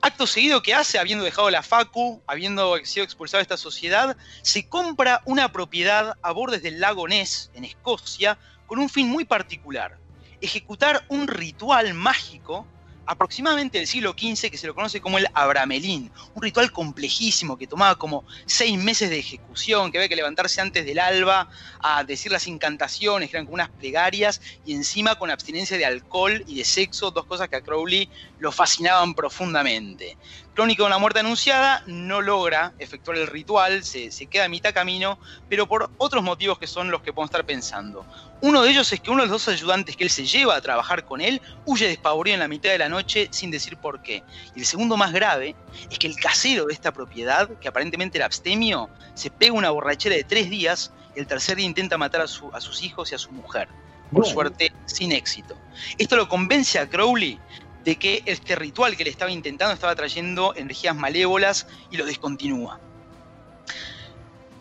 Acto 0.03 0.25
seguido 0.25 0.63
que 0.63 0.73
hace, 0.73 0.97
habiendo 0.97 1.23
dejado 1.23 1.51
la 1.51 1.61
Facu, 1.61 2.23
habiendo 2.25 2.75
sido 2.83 3.03
expulsado 3.03 3.37
de 3.37 3.43
esta 3.43 3.57
sociedad, 3.57 4.17
se 4.41 4.67
compra 4.67 5.21
una 5.25 5.51
propiedad 5.51 6.17
a 6.23 6.31
bordes 6.31 6.63
del 6.63 6.79
lago 6.79 7.07
Ness, 7.07 7.51
en 7.53 7.65
Escocia, 7.65 8.39
con 8.65 8.79
un 8.79 8.89
fin 8.89 9.07
muy 9.07 9.25
particular. 9.25 9.99
Ejecutar 10.41 11.05
un 11.07 11.27
ritual 11.27 11.93
mágico 11.93 12.65
aproximadamente 13.05 13.77
del 13.77 13.87
siglo 13.87 14.11
XV 14.17 14.49
que 14.49 14.57
se 14.57 14.67
lo 14.67 14.75
conoce 14.75 15.01
como 15.01 15.17
el 15.17 15.27
Abramelín, 15.33 16.11
un 16.33 16.41
ritual 16.41 16.71
complejísimo 16.71 17.57
que 17.57 17.67
tomaba 17.67 17.95
como 17.95 18.25
seis 18.45 18.77
meses 18.77 19.09
de 19.09 19.19
ejecución, 19.19 19.91
que 19.91 19.97
había 19.97 20.09
que 20.09 20.15
levantarse 20.15 20.61
antes 20.61 20.85
del 20.85 20.99
alba 20.99 21.49
a 21.79 22.03
decir 22.03 22.31
las 22.31 22.47
incantaciones, 22.47 23.29
que 23.29 23.37
eran 23.37 23.45
como 23.45 23.55
unas 23.55 23.69
plegarias, 23.69 24.41
y 24.63 24.73
encima 24.73 25.15
con 25.15 25.31
abstinencia 25.31 25.77
de 25.77 25.85
alcohol 25.85 26.43
y 26.47 26.55
de 26.55 26.65
sexo, 26.65 27.11
dos 27.11 27.25
cosas 27.25 27.49
que 27.49 27.57
a 27.57 27.61
Crowley 27.61 28.09
lo 28.37 28.51
fascinaban 28.51 29.13
profundamente. 29.13 30.17
Crónica 30.61 30.83
de 30.83 30.87
una 30.87 30.99
muerte 30.99 31.21
anunciada 31.21 31.81
no 31.87 32.21
logra 32.21 32.75
efectuar 32.77 33.17
el 33.17 33.25
ritual, 33.25 33.83
se, 33.83 34.11
se 34.11 34.27
queda 34.27 34.45
a 34.45 34.47
mitad 34.47 34.71
camino, 34.75 35.17
pero 35.49 35.65
por 35.65 35.89
otros 35.97 36.21
motivos 36.21 36.59
que 36.59 36.67
son 36.67 36.91
los 36.91 37.01
que 37.01 37.11
podemos 37.13 37.29
estar 37.29 37.43
pensando. 37.43 38.05
Uno 38.41 38.61
de 38.61 38.69
ellos 38.69 38.93
es 38.93 38.99
que 38.99 39.09
uno 39.09 39.23
de 39.23 39.27
los 39.27 39.43
dos 39.43 39.51
ayudantes 39.55 39.97
que 39.97 40.03
él 40.03 40.11
se 40.11 40.27
lleva 40.27 40.55
a 40.55 40.61
trabajar 40.61 41.03
con 41.03 41.19
él 41.19 41.41
huye 41.65 41.87
despavorido 41.87 42.35
en 42.35 42.41
la 42.41 42.47
mitad 42.47 42.69
de 42.69 42.77
la 42.77 42.89
noche 42.89 43.27
sin 43.31 43.49
decir 43.49 43.75
por 43.77 44.03
qué. 44.03 44.23
Y 44.53 44.59
el 44.59 44.67
segundo 44.67 44.97
más 44.97 45.11
grave 45.11 45.55
es 45.89 45.97
que 45.97 46.05
el 46.05 46.15
casero 46.15 46.65
de 46.67 46.73
esta 46.75 46.91
propiedad, 46.91 47.49
que 47.59 47.67
aparentemente 47.67 48.19
era 48.19 48.27
abstemio, 48.27 48.87
se 49.15 49.31
pega 49.31 49.53
una 49.53 49.71
borrachera 49.71 50.15
de 50.15 50.25
tres 50.25 50.47
días 50.51 50.91
y 51.15 51.21
el 51.21 51.25
tercer 51.25 51.57
día 51.57 51.65
intenta 51.65 51.97
matar 51.97 52.21
a, 52.21 52.27
su- 52.27 52.51
a 52.53 52.61
sus 52.61 52.83
hijos 52.83 53.11
y 53.11 53.15
a 53.15 53.17
su 53.17 53.31
mujer. 53.31 53.67
Por 54.11 54.27
suerte, 54.27 54.71
sin 54.85 55.11
éxito. 55.11 55.57
Esto 55.97 56.17
lo 56.17 56.29
convence 56.29 56.77
a 56.77 56.87
Crowley 56.87 57.39
de 57.83 57.95
que 57.97 58.23
este 58.25 58.55
ritual 58.55 58.95
que 58.95 59.03
le 59.03 59.09
estaba 59.09 59.31
intentando 59.31 59.73
estaba 59.73 59.95
trayendo 59.95 60.53
energías 60.55 60.95
malévolas 60.95 61.67
y 61.89 61.97
lo 61.97 62.05
descontinúa. 62.05 62.79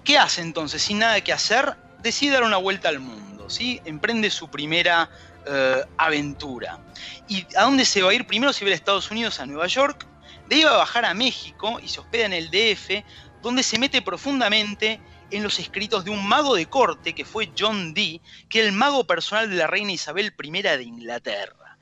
¿Qué 0.04 0.18
hace 0.18 0.40
entonces? 0.40 0.82
Sin 0.82 0.98
nada 0.98 1.20
que 1.20 1.32
hacer, 1.32 1.76
decide 2.02 2.32
dar 2.32 2.42
una 2.42 2.56
vuelta 2.56 2.88
al 2.88 3.00
mundo, 3.00 3.50
¿sí? 3.50 3.80
Emprende 3.84 4.30
su 4.30 4.48
primera 4.50 5.10
eh, 5.46 5.84
aventura. 5.96 6.78
¿Y 7.28 7.46
a 7.56 7.62
dónde 7.62 7.84
se 7.84 8.02
va 8.02 8.10
a 8.10 8.14
ir? 8.14 8.26
Primero 8.26 8.52
se 8.52 8.64
va 8.64 8.70
a 8.70 8.74
Estados 8.74 9.10
Unidos, 9.10 9.40
a 9.40 9.46
Nueva 9.46 9.66
York, 9.66 10.06
de 10.48 10.56
ahí 10.56 10.64
va 10.64 10.74
a 10.74 10.78
bajar 10.78 11.04
a 11.04 11.14
México 11.14 11.78
y 11.82 11.88
se 11.88 12.00
hospeda 12.00 12.26
en 12.26 12.32
el 12.32 12.50
DF, 12.50 13.04
donde 13.40 13.62
se 13.62 13.78
mete 13.78 14.02
profundamente 14.02 15.00
en 15.30 15.42
los 15.42 15.58
escritos 15.58 16.04
de 16.04 16.10
un 16.10 16.26
mago 16.26 16.54
de 16.56 16.66
corte 16.66 17.14
que 17.14 17.24
fue 17.24 17.52
John 17.56 17.94
Dee, 17.94 18.20
que 18.48 18.58
era 18.58 18.68
el 18.68 18.74
mago 18.74 19.06
personal 19.06 19.48
de 19.48 19.56
la 19.56 19.66
reina 19.66 19.92
Isabel 19.92 20.34
I 20.42 20.62
de 20.62 20.82
Inglaterra. 20.82 21.78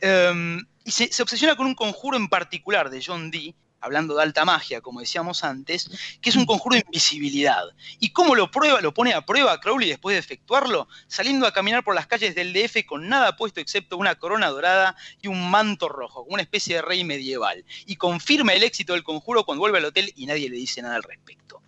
Em, 0.00 0.64
y 0.84 0.90
se, 0.90 1.12
se 1.12 1.22
obsesiona 1.22 1.56
con 1.56 1.66
un 1.66 1.74
conjuro 1.74 2.16
en 2.16 2.28
particular 2.28 2.90
de 2.90 3.02
John 3.04 3.30
Dee, 3.30 3.54
hablando 3.82 4.14
de 4.14 4.22
alta 4.22 4.44
magia, 4.44 4.80
como 4.80 5.00
decíamos 5.00 5.44
antes, 5.44 5.90
que 6.20 6.30
es 6.30 6.36
un 6.36 6.46
conjuro 6.46 6.76
de 6.76 6.84
invisibilidad. 6.86 7.64
¿Y 7.98 8.10
cómo 8.10 8.34
lo 8.34 8.50
prueba, 8.50 8.80
lo 8.80 8.94
pone 8.94 9.12
a 9.12 9.26
prueba 9.26 9.60
Crowley 9.60 9.88
después 9.88 10.14
de 10.14 10.20
efectuarlo? 10.20 10.88
Saliendo 11.08 11.46
a 11.46 11.52
caminar 11.52 11.82
por 11.84 11.94
las 11.94 12.06
calles 12.06 12.34
del 12.34 12.52
DF 12.52 12.86
con 12.86 13.08
nada 13.08 13.36
puesto 13.36 13.60
excepto 13.60 13.96
una 13.96 14.14
corona 14.14 14.48
dorada 14.48 14.96
y 15.20 15.28
un 15.28 15.50
manto 15.50 15.88
rojo, 15.88 16.22
como 16.22 16.34
una 16.34 16.42
especie 16.42 16.76
de 16.76 16.82
rey 16.82 17.04
medieval. 17.04 17.64
Y 17.84 17.96
confirma 17.96 18.52
el 18.52 18.62
éxito 18.62 18.92
del 18.92 19.02
conjuro 19.02 19.44
cuando 19.44 19.60
vuelve 19.60 19.78
al 19.78 19.84
hotel 19.86 20.12
y 20.16 20.26
nadie 20.26 20.48
le 20.48 20.56
dice 20.56 20.80
nada 20.80 20.94
al 20.94 21.02
respecto. 21.02 21.60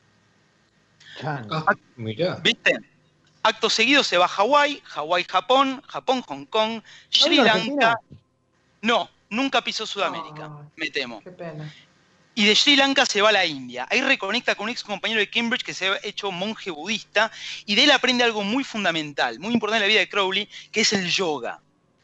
Ah, 1.23 1.75
mirá. 1.97 2.37
¿Viste? 2.37 2.79
Acto 3.43 3.69
seguido 3.69 4.03
se 4.03 4.17
va 4.17 4.25
a 4.25 4.29
Hawái, 4.29 4.81
Hawái, 4.85 5.25
Japón, 5.25 5.83
Japón, 5.87 6.23
Hong 6.23 6.47
Kong, 6.47 6.81
Sri 7.11 7.37
Lanka. 7.37 7.53
Argentina? 7.53 7.97
No, 8.85 9.09
nunca 9.31 9.65
pisó 9.65 9.87
Sudamérica, 9.87 10.51
me 10.77 10.91
temo. 10.91 11.23
Qué 11.23 11.31
pena. 11.31 11.73
Y 12.35 12.45
de 12.45 12.55
Sri 12.55 12.77
Lanka 12.77 13.07
se 13.07 13.23
va 13.23 13.31
a 13.31 13.33
la 13.33 13.47
India. 13.47 13.87
Ahí 13.91 14.03
reconecta 14.03 14.55
con 14.55 14.65
un 14.65 14.71
ex 14.71 14.85
compañero 14.85 15.21
de 15.21 15.31
Cambridge 15.31 15.65
que 15.65 15.73
se 15.73 15.89
ha 15.89 15.99
hecho 16.03 16.31
monje 16.31 16.71
budista 16.71 17.33
y 17.65 17.77
de 17.77 17.85
él 17.85 17.93
aprende 17.93 18.25
algo 18.25 18.43
muy 18.43 18.63
fundamental, 18.63 19.41
muy 19.41 19.55
importante 19.55 19.79
en 19.79 19.83
la 19.85 19.89
vida 19.89 20.01
de 20.01 20.09
Crowley, 20.11 20.51
que 20.71 20.83
es 20.83 20.93
el 20.93 21.09
yoga. 21.09 21.63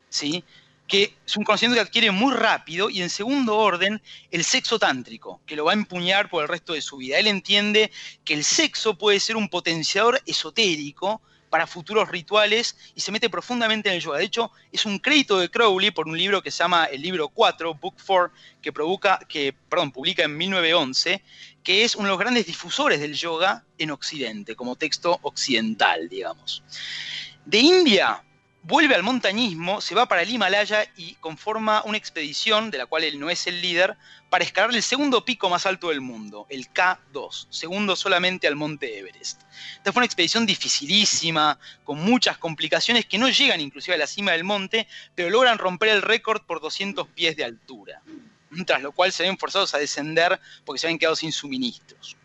¿sí? 0.09 0.43
Que 0.89 1.15
es 1.27 1.37
un 1.37 1.45
conocimiento 1.45 1.83
que 1.83 1.87
adquiere 1.87 2.11
muy 2.13 2.33
rápido 2.33 2.89
y 2.89 3.03
en 3.03 3.11
segundo 3.11 3.59
orden 3.59 4.01
el 4.31 4.43
sexo 4.43 4.79
tántrico, 4.79 5.43
que 5.45 5.57
lo 5.57 5.67
va 5.67 5.73
a 5.73 5.75
empuñar 5.75 6.31
por 6.31 6.45
el 6.45 6.49
resto 6.49 6.73
de 6.73 6.81
su 6.81 6.97
vida. 6.97 7.19
Él 7.19 7.27
entiende 7.27 7.93
que 8.25 8.33
el 8.33 8.43
sexo 8.43 8.97
puede 8.97 9.21
ser 9.21 9.37
un 9.37 9.51
potenciador 9.51 10.23
esotérico 10.25 11.21
para 11.51 11.67
futuros 11.67 12.09
rituales 12.09 12.77
y 12.95 13.01
se 13.01 13.13
mete 13.13 13.29
profundamente 13.29 13.89
en 13.89 13.97
el 13.97 14.01
yoga. 14.01 14.19
De 14.19 14.25
hecho, 14.25 14.53
es 14.73 14.87
un 14.87 14.99
crédito 14.99 15.39
de 15.39 15.51
Crowley 15.51 15.91
por 15.91 16.09
un 16.09 16.17
libro 16.17 16.41
que 16.43 16.51
se 16.51 16.63
llama 16.63 16.85
el 16.87 17.03
libro 17.03 17.29
4, 17.29 17.75
Book 17.75 17.97
4, 18.07 18.33
que, 18.63 18.73
provoca, 18.73 19.19
que 19.29 19.55
perdón, 19.69 19.91
publica 19.91 20.23
en 20.23 20.37
1911, 20.37 21.23
que 21.63 21.85
es 21.85 21.97
uno 21.97 22.05
de 22.05 22.11
los 22.11 22.19
grandes 22.19 22.47
difusores 22.47 23.01
del 23.01 23.15
yoga 23.15 23.65
en 23.77 23.91
Occidente, 23.91 24.55
como 24.55 24.77
texto 24.77 25.19
occidental, 25.23 26.09
digamos. 26.09 26.63
De 27.45 27.59
India 27.59 28.23
vuelve 28.63 28.95
al 28.95 29.03
montañismo, 29.03 29.81
se 29.81 29.95
va 29.95 30.07
para 30.07 30.23
el 30.23 30.31
Himalaya 30.31 30.85
y 30.97 31.15
conforma 31.15 31.83
una 31.85 31.97
expedición, 31.97 32.71
de 32.71 32.79
la 32.79 32.87
cual 32.87 33.05
él 33.05 33.19
no 33.19 33.31
es 33.31 33.47
el 33.47 33.61
líder, 33.61 33.97
para 34.29 34.45
escalar 34.45 34.71
el 34.75 34.83
segundo 34.83 35.25
pico 35.25 35.49
más 35.49 35.67
alto 35.67 35.89
del 35.89 36.01
mundo, 36.01 36.47
el 36.51 36.73
K2, 36.73 37.47
segundo 37.51 37.97
solamente 37.97 38.47
al 38.47 38.57
monte 38.57 38.99
Everest. 38.99 39.43
Esta 39.77 39.93
fue 39.93 40.01
una 40.01 40.07
expedición 40.07 40.47
dificilísima, 40.47 41.59
con 41.85 41.99
muchas 41.99 42.39
complicaciones 42.39 43.07
que 43.07 43.19
no 43.19 43.29
llegan 43.29 43.61
inclusive 43.61 43.95
a 43.95 43.99
la 43.99 44.07
cima 44.07 44.33
del 44.33 44.45
monte, 44.45 44.87
pero 45.15 45.31
logran 45.31 45.59
romper 45.59 45.89
el 45.89 46.03
récord 46.03 46.43
por 46.43 46.61
200 46.61 47.09
pies 47.09 47.37
de 47.37 47.45
altura, 47.45 48.03
tras 48.67 48.83
lo 48.83 48.93
cual 48.93 49.13
se 49.13 49.25
ven 49.25 49.39
forzados 49.39 49.75
a 49.75 49.79
descender 49.79 50.39
porque 50.65 50.79
se 50.79 50.87
habían 50.87 50.99
quedado 50.99 51.17
sin 51.17 51.33
suministros. 51.33 52.17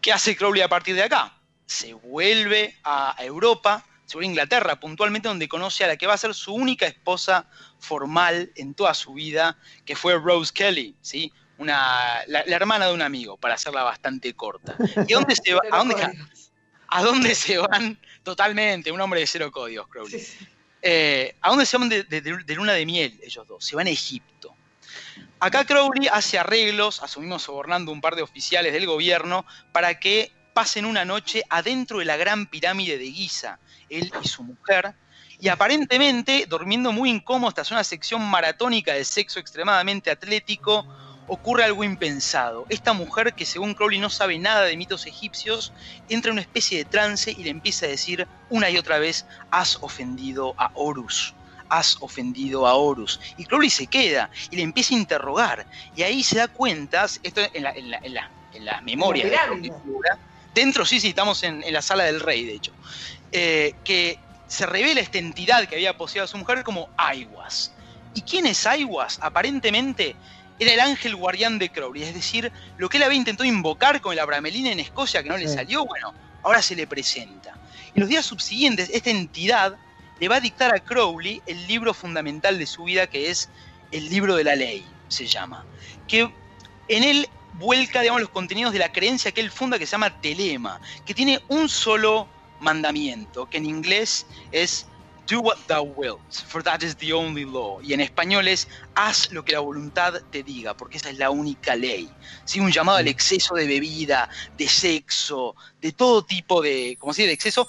¿Qué 0.00 0.12
hace 0.12 0.36
Crowley 0.36 0.60
a 0.60 0.68
partir 0.68 0.94
de 0.94 1.04
acá? 1.04 1.32
Se 1.64 1.94
vuelve 1.94 2.76
a 2.84 3.16
Europa, 3.20 3.86
Inglaterra, 4.22 4.78
puntualmente 4.78 5.28
donde 5.28 5.48
conoce 5.48 5.84
a 5.84 5.88
la 5.88 5.96
que 5.96 6.06
va 6.06 6.14
a 6.14 6.18
ser 6.18 6.34
su 6.34 6.54
única 6.54 6.86
esposa 6.86 7.48
formal 7.78 8.52
en 8.54 8.74
toda 8.74 8.94
su 8.94 9.14
vida, 9.14 9.58
que 9.84 9.96
fue 9.96 10.14
Rose 10.18 10.52
Kelly, 10.52 10.94
¿sí? 11.00 11.32
Una, 11.58 12.20
la, 12.26 12.44
la 12.46 12.56
hermana 12.56 12.86
de 12.86 12.94
un 12.94 13.02
amigo, 13.02 13.36
para 13.36 13.54
hacerla 13.54 13.82
bastante 13.82 14.34
corta. 14.34 14.76
¿Y 15.08 15.12
dónde 15.14 15.34
se 15.36 15.54
va? 15.54 15.60
¿A 15.72 15.78
dónde. 15.78 15.96
¿A 16.88 17.02
dónde 17.02 17.34
se 17.34 17.58
van? 17.58 17.98
Totalmente, 18.22 18.92
un 18.92 19.00
hombre 19.00 19.20
de 19.20 19.26
cero 19.26 19.50
códigos, 19.50 19.88
Crowley. 19.88 20.20
Sí, 20.20 20.24
sí. 20.38 20.48
Eh, 20.82 21.34
¿A 21.40 21.48
dónde 21.50 21.64
se 21.66 21.76
van 21.78 21.88
de, 21.88 22.02
de- 22.04 22.20
de 22.20 22.54
luna 22.54 22.72
de 22.72 22.84
miel 22.84 23.18
ellos 23.22 23.46
dos? 23.46 23.64
Se 23.64 23.74
van 23.74 23.86
a 23.86 23.90
Egipto. 23.90 24.54
Acá 25.40 25.64
Crowley 25.64 26.08
hace 26.12 26.38
arreglos, 26.38 27.02
asumimos 27.02 27.42
sobornando 27.42 27.90
un 27.92 28.00
par 28.00 28.16
de 28.16 28.22
oficiales 28.22 28.72
del 28.72 28.86
gobierno, 28.86 29.44
para 29.72 29.98
que 29.98 30.32
pasen 30.54 30.86
una 30.86 31.04
noche 31.04 31.42
adentro 31.50 31.98
de 31.98 32.04
la 32.06 32.16
gran 32.16 32.46
pirámide 32.46 32.96
de 32.96 33.10
Giza, 33.10 33.58
él 33.90 34.10
y 34.22 34.28
su 34.28 34.42
mujer, 34.44 34.94
y 35.40 35.48
aparentemente, 35.48 36.46
durmiendo 36.48 36.92
muy 36.92 37.10
incómodos 37.10 37.54
tras 37.54 37.70
una 37.72 37.82
sección 37.84 38.22
maratónica 38.22 38.94
de 38.94 39.04
sexo 39.04 39.40
extremadamente 39.40 40.10
atlético, 40.10 40.86
ocurre 41.26 41.64
algo 41.64 41.82
impensado. 41.82 42.66
Esta 42.68 42.92
mujer, 42.92 43.34
que 43.34 43.44
según 43.44 43.74
Crowley 43.74 43.98
no 43.98 44.10
sabe 44.10 44.38
nada 44.38 44.62
de 44.62 44.76
mitos 44.76 45.06
egipcios, 45.06 45.72
entra 46.08 46.28
en 46.30 46.34
una 46.34 46.42
especie 46.42 46.78
de 46.78 46.84
trance 46.84 47.32
y 47.36 47.42
le 47.42 47.50
empieza 47.50 47.86
a 47.86 47.88
decir 47.88 48.28
una 48.48 48.70
y 48.70 48.76
otra 48.78 48.98
vez, 48.98 49.26
has 49.50 49.76
ofendido 49.80 50.54
a 50.56 50.70
Horus, 50.74 51.34
has 51.68 51.96
ofendido 52.00 52.66
a 52.68 52.74
Horus. 52.74 53.18
Y 53.36 53.44
Crowley 53.44 53.70
se 53.70 53.88
queda 53.88 54.30
y 54.50 54.56
le 54.56 54.62
empieza 54.62 54.94
a 54.94 54.98
interrogar. 54.98 55.66
Y 55.94 56.02
ahí 56.02 56.22
se 56.22 56.38
da 56.38 56.46
cuenta, 56.46 57.06
esto 57.22 57.40
en, 57.52 57.62
la- 57.64 57.72
en 57.72 57.90
la- 57.90 57.98
en 58.02 58.14
la- 58.14 58.30
en 58.52 58.64
las 58.66 58.82
memorias 58.84 59.26
de. 59.62 59.72
Dentro 60.54 60.84
sí, 60.84 61.00
sí, 61.00 61.08
estamos 61.08 61.42
en, 61.42 61.62
en 61.64 61.72
la 61.72 61.82
sala 61.82 62.04
del 62.04 62.20
rey, 62.20 62.44
de 62.44 62.54
hecho, 62.54 62.72
eh, 63.32 63.74
que 63.84 64.18
se 64.46 64.66
revela 64.66 65.00
esta 65.00 65.18
entidad 65.18 65.66
que 65.66 65.74
había 65.74 65.96
poseído 65.96 66.24
a 66.24 66.28
su 66.28 66.38
mujer 66.38 66.62
como 66.62 66.88
Aiwas. 66.96 67.72
¿Y 68.14 68.22
quién 68.22 68.46
es 68.46 68.66
Aiwas? 68.66 69.18
Aparentemente 69.20 70.14
era 70.58 70.72
el 70.72 70.80
ángel 70.80 71.16
guardián 71.16 71.58
de 71.58 71.70
Crowley, 71.70 72.04
es 72.04 72.14
decir, 72.14 72.52
lo 72.76 72.88
que 72.88 72.98
él 72.98 73.02
había 73.02 73.18
intentado 73.18 73.48
invocar 73.48 74.00
con 74.00 74.12
el 74.12 74.20
Abramelina 74.20 74.70
en 74.70 74.78
Escocia 74.78 75.22
que 75.22 75.28
no 75.28 75.36
le 75.36 75.48
salió, 75.48 75.84
bueno, 75.84 76.14
ahora 76.44 76.62
se 76.62 76.76
le 76.76 76.86
presenta. 76.86 77.56
Y 77.94 78.00
los 78.00 78.08
días 78.08 78.24
subsiguientes, 78.24 78.90
esta 78.92 79.10
entidad 79.10 79.76
le 80.20 80.28
va 80.28 80.36
a 80.36 80.40
dictar 80.40 80.72
a 80.72 80.78
Crowley 80.78 81.42
el 81.46 81.66
libro 81.66 81.92
fundamental 81.92 82.58
de 82.58 82.66
su 82.66 82.84
vida, 82.84 83.08
que 83.08 83.30
es 83.30 83.48
el 83.90 84.08
libro 84.08 84.36
de 84.36 84.44
la 84.44 84.54
ley, 84.54 84.86
se 85.08 85.26
llama. 85.26 85.64
Que 86.06 86.30
en 86.88 87.02
él 87.02 87.28
vuelca, 87.58 88.00
digamos, 88.00 88.20
los 88.20 88.30
contenidos 88.30 88.72
de 88.72 88.78
la 88.78 88.92
creencia 88.92 89.32
que 89.32 89.40
él 89.40 89.50
funda, 89.50 89.78
que 89.78 89.86
se 89.86 89.92
llama 89.92 90.20
Telema, 90.20 90.80
que 91.06 91.14
tiene 91.14 91.40
un 91.48 91.68
solo 91.68 92.28
mandamiento, 92.60 93.48
que 93.48 93.58
en 93.58 93.66
inglés 93.66 94.26
es 94.52 94.86
Do 95.26 95.40
what 95.40 95.56
thou 95.68 95.84
wilt, 95.84 96.20
for 96.48 96.62
that 96.62 96.82
is 96.82 96.94
the 96.96 97.14
only 97.14 97.46
law. 97.46 97.80
Y 97.80 97.94
en 97.94 98.00
español 98.00 98.46
es 98.46 98.68
haz 98.94 99.32
lo 99.32 99.42
que 99.42 99.52
la 99.52 99.60
voluntad 99.60 100.20
te 100.30 100.42
diga, 100.42 100.76
porque 100.76 100.98
esa 100.98 101.08
es 101.08 101.16
la 101.16 101.30
única 101.30 101.74
ley. 101.76 102.10
¿Sí? 102.44 102.60
Un 102.60 102.70
llamado 102.70 102.98
al 102.98 103.08
exceso 103.08 103.54
de 103.54 103.66
bebida, 103.66 104.28
de 104.58 104.68
sexo, 104.68 105.56
de 105.80 105.92
todo 105.92 106.26
tipo 106.26 106.60
de, 106.60 106.98
como 106.98 107.14
si 107.14 107.24
de 107.24 107.32
exceso, 107.32 107.66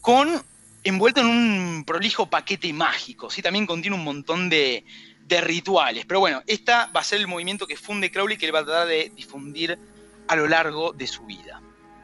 con 0.00 0.42
envuelto 0.82 1.20
en 1.20 1.26
un 1.26 1.84
prolijo 1.86 2.24
paquete 2.30 2.72
mágico. 2.72 3.28
¿sí? 3.28 3.42
También 3.42 3.66
contiene 3.66 3.94
un 3.94 4.04
montón 4.04 4.48
de, 4.48 4.82
de 5.28 5.40
rituales. 5.42 6.04
Pero 6.06 6.20
bueno, 6.20 6.42
esta 6.46 6.90
va 6.94 7.00
a 7.00 7.04
ser 7.04 7.20
el 7.20 7.26
movimiento 7.28 7.66
que 7.66 7.76
funde 7.76 8.10
Crowley 8.10 8.38
que 8.38 8.46
le 8.46 8.52
va 8.52 8.60
a 8.60 8.64
tratar 8.64 8.88
de 8.88 9.12
difundir 9.14 9.78
a 10.26 10.36
lo 10.36 10.48
largo 10.48 10.92
de 10.92 11.06
su 11.06 11.24
vida. 11.26 11.60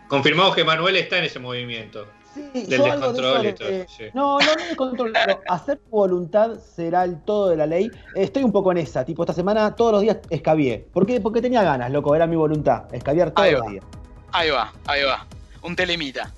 Confirmamos 0.09 0.55
que 0.55 0.63
Manuel 0.65 0.97
está 0.97 1.19
en 1.19 1.25
ese 1.25 1.39
movimiento. 1.39 2.07
Sí, 2.35 2.67
Del 2.67 2.81
yo 2.81 2.85
algo 2.93 3.13
de 3.13 3.23
descontrol 3.23 3.47
eso 3.47 3.49
y 3.49 3.53
todo, 3.55 3.69
de- 3.69 3.87
sí. 3.89 4.05
No, 4.13 4.39
no, 4.41 4.47
no 4.57 4.65
descontrol, 4.67 5.13
pero 5.13 5.41
hacer 5.49 5.79
tu 5.79 5.91
voluntad 5.91 6.59
será 6.59 7.05
el 7.05 7.23
todo 7.23 7.49
de 7.49 7.57
la 7.57 7.67
ley. 7.67 7.91
Estoy 8.15 8.43
un 8.43 8.53
poco 8.53 8.73
en 8.73 8.79
esa, 8.79 9.05
tipo, 9.05 9.23
esta 9.23 9.33
semana 9.33 9.75
todos 9.75 9.93
los 9.93 10.03
días 10.03 10.19
escabié. 10.29 10.87
¿Por 10.93 11.07
qué? 11.07 11.21
Porque 11.21 11.41
tenía 11.41 11.63
ganas, 11.63 11.91
loco, 11.91 12.15
era 12.15 12.27
mi 12.27 12.37
voluntad, 12.37 12.93
escabiar 12.93 13.31
todos 13.31 13.53
los 13.53 13.67
días. 13.69 13.85
Ahí 14.33 14.51
va, 14.51 14.73
ahí 14.87 15.05
va. 15.05 15.27
Un 15.63 15.77
telemita. 15.77 16.33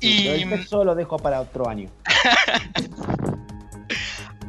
Sí, 0.00 0.24
Y 0.24 0.28
el 0.28 0.66
lo 0.70 0.94
dejo 0.94 1.18
para 1.18 1.40
otro 1.40 1.68
año. 1.68 1.90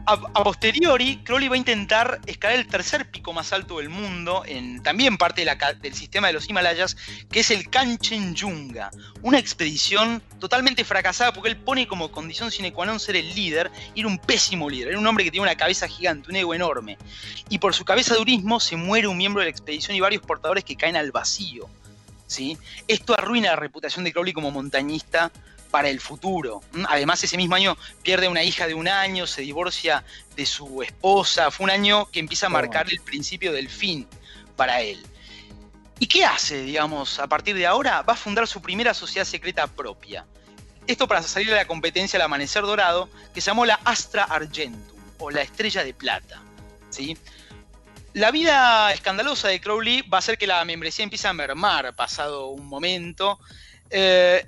a, 0.06 0.44
posteriori, 0.44 1.22
Crowley 1.24 1.48
va 1.48 1.56
a 1.56 1.58
intentar 1.58 2.22
escalar 2.26 2.58
el 2.58 2.68
tercer 2.68 3.10
pico 3.10 3.34
más 3.34 3.52
alto 3.54 3.78
del 3.78 3.90
mundo, 3.90 4.44
en 4.46 4.84
también 4.84 5.18
parte 5.18 5.44
de 5.44 5.56
del 5.82 5.94
sistema 5.94 6.28
de 6.28 6.34
los 6.34 6.50
Himalayas, 6.50 6.96
que 7.32 7.40
es 7.40 7.52
el 7.52 7.70
Kanchenjunga. 7.70 8.92
Una 9.22 9.40
expedición 9.40 10.22
totalmente 10.40 10.84
fracasada 10.84 11.34
porque 11.34 11.50
él 11.50 11.58
pone 11.58 11.88
como 11.88 12.12
condición 12.12 12.52
sine 12.52 12.74
qua 12.74 12.86
non 12.86 13.00
ser 13.00 13.16
el 13.16 13.34
líder 13.34 13.72
y 13.96 14.02
era 14.02 14.10
un 14.10 14.20
pésimo 14.20 14.70
líder. 14.70 14.90
Era 14.90 15.00
un 15.00 15.08
hombre 15.08 15.24
que 15.24 15.32
tiene 15.32 15.44
una 15.44 15.58
cabeza 15.58 15.88
gigante, 15.88 16.30
un 16.30 16.36
ego 16.36 16.54
enorme. 16.54 16.98
Y 17.50 17.58
por 17.58 17.74
su 17.74 17.86
cabeza 17.86 18.16
durismo 18.16 18.60
se 18.60 18.76
muere 18.76 19.08
un 19.08 19.18
miembro 19.18 19.42
de 19.42 19.46
la 19.46 19.52
expedición 19.52 19.96
y 19.96 20.02
varios 20.02 20.22
portadores 20.22 20.64
que 20.64 20.76
caen 20.76 20.96
al 20.96 21.12
vacío. 21.12 21.68
¿sí? 22.28 22.58
Esto 22.88 23.18
arruina 23.18 23.50
la 23.50 23.56
reputación 23.56 24.04
de 24.04 24.14
Crowley 24.14 24.34
como 24.34 24.52
montañista 24.52 25.32
para 25.72 25.90
el 25.90 26.00
futuro. 26.00 26.62
¿m? 26.74 26.86
Además, 26.90 27.24
ese 27.24 27.38
mismo 27.38 27.56
año 27.56 27.78
pierde 28.04 28.28
una 28.28 28.44
hija 28.44 28.68
de 28.68 28.74
un 28.74 28.88
año, 28.88 29.28
se 29.28 29.42
divorcia 29.42 30.04
de 30.36 30.46
su 30.46 30.82
esposa. 30.82 31.52
Fue 31.52 31.66
un 31.66 31.70
año 31.70 32.06
que 32.12 32.20
empieza 32.20 32.48
a 32.48 32.50
marcar 32.50 32.88
el 32.90 33.02
principio 33.02 33.52
del 33.52 33.70
fin 33.70 34.08
para 34.56 34.82
él. 34.82 35.06
¿Y 36.00 36.08
qué 36.08 36.26
hace, 36.26 36.62
digamos, 36.64 37.20
a 37.20 37.28
partir 37.28 37.56
de 37.56 37.66
ahora? 37.66 38.02
Va 38.02 38.14
a 38.14 38.18
fundar 38.18 38.48
su 38.48 38.62
primera 38.62 38.94
sociedad 38.94 39.26
secreta 39.26 39.68
propia. 39.68 40.26
Esto 40.88 41.08
para 41.08 41.24
salir 41.24 41.50
de 41.50 41.56
la 41.56 41.66
competencia 41.66 42.18
al 42.18 42.24
amanecer 42.24 42.64
dorado, 42.64 43.10
que 43.34 43.42
se 43.42 43.48
llamó 43.48 43.66
la 43.66 43.80
Astra 43.86 44.24
Argentum, 44.24 44.82
o 45.20 45.32
la 45.32 45.42
Estrella 45.42 45.84
de 45.84 45.94
Plata. 45.94 46.42
¿sí? 46.90 47.18
La 48.14 48.32
vida 48.32 48.94
escandalosa 48.94 49.48
de 49.48 49.60
Crowley 49.60 50.02
va 50.04 50.18
a 50.18 50.20
hacer 50.20 50.38
que 50.38 50.48
la 50.48 50.64
membresía 50.66 51.04
empiece 51.04 51.28
a 51.28 51.34
mermar 51.34 51.96
pasado 51.96 52.48
un 52.48 52.68
momento. 52.68 53.40
eh, 53.90 54.46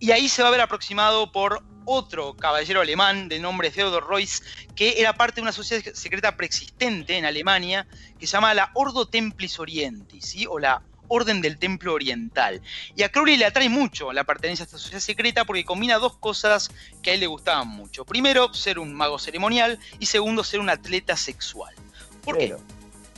y 0.00 0.10
ahí 0.12 0.28
se 0.28 0.42
va 0.42 0.48
a 0.48 0.52
ver 0.52 0.60
aproximado 0.60 1.32
por 1.32 1.62
otro 1.84 2.36
caballero 2.36 2.82
alemán 2.82 3.28
de 3.28 3.38
nombre 3.38 3.70
Theodor 3.70 4.08
Reuss, 4.08 4.42
que 4.76 5.00
era 5.00 5.14
parte 5.14 5.36
de 5.36 5.42
una 5.42 5.52
sociedad 5.52 5.82
secreta 5.94 6.36
preexistente 6.36 7.16
en 7.16 7.24
Alemania, 7.24 7.86
que 8.18 8.26
se 8.26 8.32
llama 8.32 8.52
la 8.52 8.70
Ordo 8.74 9.08
Templis 9.08 9.58
Orientis, 9.58 10.26
¿sí? 10.26 10.46
o 10.46 10.58
la 10.58 10.82
Orden 11.08 11.40
del 11.40 11.58
Templo 11.58 11.94
Oriental. 11.94 12.60
Y 12.94 13.02
a 13.02 13.08
Crowley 13.10 13.38
le 13.38 13.46
atrae 13.46 13.70
mucho 13.70 14.12
la 14.12 14.24
pertenencia 14.24 14.64
a 14.64 14.66
esta 14.66 14.78
sociedad 14.78 15.00
secreta 15.00 15.44
porque 15.46 15.64
combina 15.64 15.98
dos 15.98 16.16
cosas 16.18 16.70
que 17.02 17.10
a 17.10 17.14
él 17.14 17.20
le 17.20 17.26
gustaban 17.26 17.68
mucho. 17.68 18.04
Primero, 18.04 18.52
ser 18.52 18.78
un 18.78 18.92
mago 18.92 19.18
ceremonial 19.18 19.78
y 19.98 20.06
segundo, 20.06 20.44
ser 20.44 20.60
un 20.60 20.68
atleta 20.68 21.16
sexual. 21.16 21.74
¿Por 22.22 22.36
qué? 22.36 22.54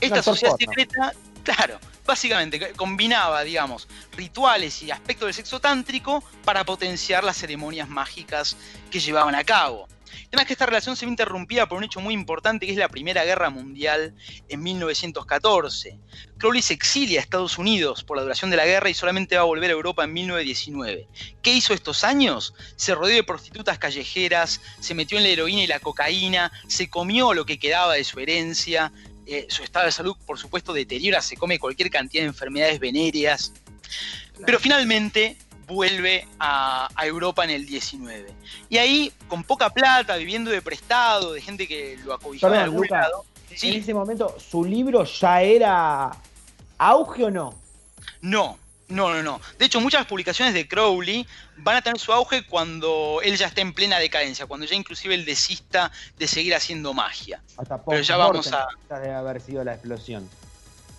Esta 0.01 0.23
sociedad 0.23 0.53
porno. 0.53 0.73
secreta, 0.73 1.13
claro, 1.43 1.79
básicamente 2.11 2.59
co- 2.61 2.67
combinaba, 2.77 3.43
digamos, 3.43 3.89
rituales 4.17 4.83
y 4.83 4.91
aspectos 4.91 5.27
del 5.27 5.35
sexo 5.35 5.61
tántrico 5.61 6.23
para 6.45 6.65
potenciar 6.65 7.25
las 7.25 7.37
ceremonias 7.39 7.89
mágicas 7.89 8.57
que 8.91 9.01
llevaban 9.01 9.35
a 9.35 9.45
cabo. 9.45 9.89
El 10.23 10.29
tema 10.31 10.43
es 10.43 10.47
que 10.49 10.53
esta 10.55 10.67
relación 10.67 10.97
se 10.97 11.07
ve 11.07 11.11
interrumpida 11.11 11.67
por 11.69 11.79
un 11.79 11.85
hecho 11.85 12.01
muy 12.01 12.15
importante 12.15 12.67
que 12.67 12.73
es 12.73 12.79
la 12.79 12.89
Primera 12.89 13.25
Guerra 13.25 13.49
Mundial 13.51 14.15
en 14.49 14.63
1914. 14.63 15.99
Crowley 16.39 16.63
se 16.63 16.75
exilia 16.75 17.21
a 17.21 17.23
Estados 17.23 17.59
Unidos 17.59 18.03
por 18.05 18.17
la 18.17 18.23
duración 18.25 18.51
de 18.51 18.57
la 18.57 18.65
guerra 18.67 18.89
y 18.91 18.95
solamente 18.95 19.37
va 19.37 19.43
a 19.43 19.45
volver 19.45 19.71
a 19.71 19.75
Europa 19.75 20.05
en 20.05 20.13
1919. 20.13 21.09
¿Qué 21.43 21.53
hizo 21.53 21.75
estos 21.75 22.03
años? 22.05 22.55
Se 22.77 22.95
rodeó 22.95 23.15
de 23.17 23.23
prostitutas 23.25 23.79
callejeras, 23.79 24.61
se 24.81 24.95
metió 24.95 25.17
en 25.19 25.25
la 25.25 25.31
heroína 25.31 25.63
y 25.63 25.67
la 25.67 25.81
cocaína, 25.81 26.51
se 26.67 26.89
comió 26.91 27.35
lo 27.35 27.45
que 27.47 27.59
quedaba 27.59 27.95
de 27.95 28.05
su 28.05 28.19
herencia, 28.21 28.93
eh, 29.31 29.47
su 29.49 29.63
estado 29.63 29.87
de 29.87 29.93
salud, 29.93 30.17
por 30.27 30.39
supuesto, 30.39 30.73
deteriora, 30.73 31.23
se 31.23 31.37
come 31.37 31.61
cualquier 31.61 31.89
cantidad 31.89 32.25
de 32.25 32.29
enfermedades 32.29 32.81
venéreas, 32.81 33.53
pero 34.45 34.59
finalmente 34.59 35.37
vuelve 35.69 36.27
a, 36.41 36.89
a 36.97 37.07
Europa 37.07 37.45
en 37.45 37.51
el 37.51 37.65
19. 37.65 38.35
Y 38.69 38.79
ahí, 38.79 39.13
con 39.29 39.45
poca 39.45 39.71
plata, 39.71 40.17
viviendo 40.17 40.51
de 40.51 40.61
prestado, 40.61 41.33
de 41.33 41.41
gente 41.41 41.69
que 41.69 41.97
lo 42.05 42.13
acobijaba 42.13 42.57
en 42.57 42.63
algún 42.63 42.83
Luca, 42.83 43.03
lado. 43.03 43.25
en 43.51 43.75
ese 43.75 43.95
momento, 43.95 44.37
¿su 44.41 44.65
libro 44.65 45.05
ya 45.05 45.43
era 45.43 46.11
auge 46.77 47.25
o 47.25 47.31
no? 47.31 47.55
no, 48.21 48.59
no, 48.91 49.15
no, 49.15 49.23
no. 49.23 49.41
De 49.59 49.65
hecho, 49.67 49.81
muchas 49.81 50.07
publicaciones 50.07 50.53
de 50.53 50.69
Crowley 50.69 51.27
van 51.57 51.77
a 51.77 51.83
tener 51.83 51.99
su 51.99 52.13
auge 52.13 52.45
cuando 52.47 53.21
él 53.23 53.37
ya 53.37 53.47
está 53.47 53.61
en 53.61 53.73
plena 53.73 53.99
decadencia, 53.99 54.47
cuando 54.47 54.67
ya 54.67 54.75
inclusive 54.75 55.15
él 55.15 55.25
desista 55.25 55.91
de 56.19 56.27
seguir 56.27 56.55
haciendo 56.55 56.93
magia. 56.93 57.41
Hasta 57.57 57.83
Pero 57.83 58.03
ya 58.03 58.17
vamos 58.17 58.47
post-mortem 58.47 58.99
debe 58.99 59.15
haber 59.15 59.41
sido 59.41 59.65
la 59.65 59.75
explosión. 59.75 60.29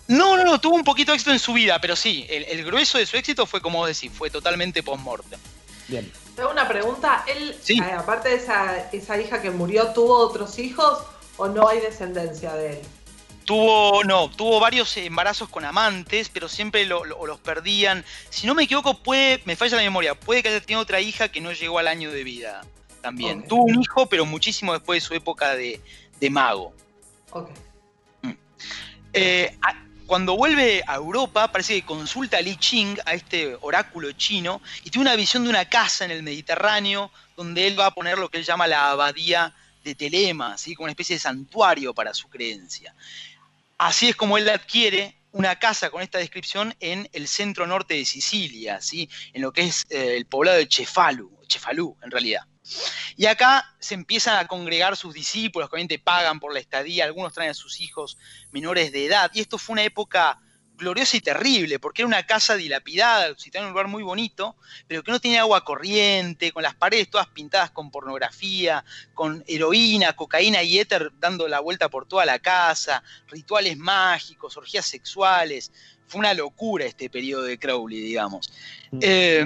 No, 0.08 0.36
no, 0.36 0.44
no, 0.44 0.60
tuvo 0.60 0.74
un 0.74 0.84
poquito 0.84 1.12
de 1.12 1.16
éxito 1.16 1.32
en 1.32 1.38
su 1.38 1.52
vida, 1.52 1.80
pero 1.80 1.94
sí, 1.94 2.26
el, 2.28 2.44
el 2.44 2.64
grueso 2.64 2.98
de 2.98 3.06
su 3.06 3.16
éxito 3.16 3.46
fue, 3.46 3.60
como 3.60 3.78
vos 3.78 3.88
decís, 3.88 4.10
fue 4.12 4.30
totalmente 4.30 4.82
post-mortem. 4.82 5.38
Bien. 5.88 6.10
Tengo 6.34 6.50
una 6.50 6.66
pregunta. 6.66 7.24
¿Él, 7.26 7.56
Sí. 7.62 7.78
eh, 7.78 7.92
aparte 7.92 8.30
de 8.30 8.36
esa, 8.36 8.90
esa 8.90 9.20
hija 9.20 9.40
que 9.42 9.50
murió, 9.50 9.88
tuvo 9.92 10.16
otros 10.16 10.58
hijos 10.58 11.00
o 11.36 11.48
no 11.48 11.68
hay 11.68 11.80
descendencia 11.80 12.54
de 12.54 12.70
él? 12.72 12.78
Tuvo, 13.44 14.04
no, 14.04 14.30
tuvo 14.30 14.60
varios 14.60 14.96
embarazos 14.96 15.48
con 15.48 15.64
amantes, 15.64 16.28
pero 16.28 16.48
siempre 16.48 16.86
lo- 16.86 17.04
lo- 17.04 17.26
los 17.26 17.40
perdían. 17.40 18.04
Si 18.30 18.46
no 18.46 18.54
me 18.54 18.62
equivoco, 18.64 18.94
puede, 19.02 19.42
me 19.44 19.56
falla 19.56 19.76
la 19.76 19.82
memoria, 19.82 20.14
puede 20.14 20.42
que 20.42 20.48
haya 20.48 20.60
tenido 20.60 20.80
otra 20.80 21.00
hija 21.00 21.28
que 21.28 21.40
no 21.40 21.52
llegó 21.52 21.78
al 21.78 21.88
año 21.88 22.10
de 22.12 22.22
vida 22.24 22.64
también. 23.00 23.46
Tuvo 23.48 23.64
un 23.64 23.80
hijo, 23.82 24.06
pero 24.06 24.24
muchísimo 24.24 24.72
después 24.72 25.02
de 25.02 25.06
su 25.08 25.14
época 25.14 25.56
de, 25.56 25.80
de 26.20 26.30
mago. 26.30 26.72
Ok. 27.32 27.50
Eh, 29.12 29.56
a- 29.62 29.78
cuando 30.06 30.36
vuelve 30.36 30.82
a 30.86 30.96
Europa, 30.96 31.50
parece 31.50 31.74
que 31.74 31.86
consulta 31.86 32.36
a 32.38 32.40
Li 32.42 32.56
Ching, 32.56 32.98
a 33.06 33.14
este 33.14 33.56
oráculo 33.60 34.12
chino, 34.12 34.60
y 34.84 34.90
tiene 34.90 35.08
una 35.08 35.16
visión 35.16 35.42
de 35.44 35.50
una 35.50 35.64
casa 35.68 36.04
en 36.04 36.10
el 36.10 36.22
Mediterráneo, 36.22 37.10
donde 37.36 37.66
él 37.66 37.78
va 37.78 37.86
a 37.86 37.90
poner 37.94 38.18
lo 38.18 38.28
que 38.28 38.38
él 38.38 38.44
llama 38.44 38.66
la 38.66 38.90
abadía 38.90 39.54
de 39.84 39.94
Telema, 39.94 40.58
¿sí? 40.58 40.74
como 40.74 40.84
una 40.84 40.92
especie 40.92 41.16
de 41.16 41.20
santuario 41.20 41.92
para 41.94 42.12
su 42.14 42.28
creencia. 42.28 42.94
Así 43.82 44.10
es 44.10 44.14
como 44.14 44.38
él 44.38 44.48
adquiere 44.48 45.16
una 45.32 45.58
casa 45.58 45.90
con 45.90 46.02
esta 46.02 46.18
descripción 46.18 46.72
en 46.78 47.08
el 47.12 47.26
centro 47.26 47.66
norte 47.66 47.94
de 47.94 48.04
Sicilia, 48.04 48.80
¿sí? 48.80 49.10
en 49.32 49.42
lo 49.42 49.52
que 49.52 49.62
es 49.62 49.82
eh, 49.90 50.14
el 50.16 50.24
poblado 50.26 50.58
de 50.58 50.68
Cefalu, 50.70 51.36
Cefalú 51.50 51.96
en 52.00 52.12
realidad. 52.12 52.42
Y 53.16 53.26
acá 53.26 53.74
se 53.80 53.94
empiezan 53.94 54.38
a 54.38 54.46
congregar 54.46 54.96
sus 54.96 55.12
discípulos, 55.12 55.68
que 55.68 55.74
obviamente 55.74 55.98
pagan 55.98 56.38
por 56.38 56.54
la 56.54 56.60
estadía, 56.60 57.06
algunos 57.06 57.32
traen 57.32 57.50
a 57.50 57.54
sus 57.54 57.80
hijos 57.80 58.18
menores 58.52 58.92
de 58.92 59.06
edad. 59.06 59.32
Y 59.34 59.40
esto 59.40 59.58
fue 59.58 59.72
una 59.72 59.82
época 59.82 60.38
gloriosa 60.76 61.16
y 61.16 61.20
terrible, 61.20 61.78
porque 61.78 62.02
era 62.02 62.06
una 62.06 62.24
casa 62.24 62.56
dilapidada, 62.56 63.34
situada 63.36 63.64
en 63.64 63.68
un 63.68 63.72
lugar 63.72 63.88
muy 63.88 64.02
bonito, 64.02 64.56
pero 64.88 65.02
que 65.02 65.12
no 65.12 65.20
tenía 65.20 65.40
agua 65.40 65.64
corriente, 65.64 66.52
con 66.52 66.62
las 66.62 66.74
paredes 66.74 67.10
todas 67.10 67.28
pintadas 67.28 67.70
con 67.70 67.90
pornografía, 67.90 68.84
con 69.14 69.44
heroína, 69.46 70.14
cocaína 70.14 70.62
y 70.62 70.78
éter 70.78 71.12
dando 71.18 71.48
la 71.48 71.60
vuelta 71.60 71.88
por 71.88 72.06
toda 72.06 72.24
la 72.24 72.38
casa, 72.38 73.02
rituales 73.28 73.76
mágicos, 73.76 74.56
orgías 74.56 74.86
sexuales. 74.86 75.72
Fue 76.06 76.18
una 76.18 76.34
locura 76.34 76.84
este 76.84 77.08
periodo 77.08 77.44
de 77.44 77.58
Crowley, 77.58 78.00
digamos. 78.00 78.52
Mm. 78.90 78.98
Eh, 79.00 79.44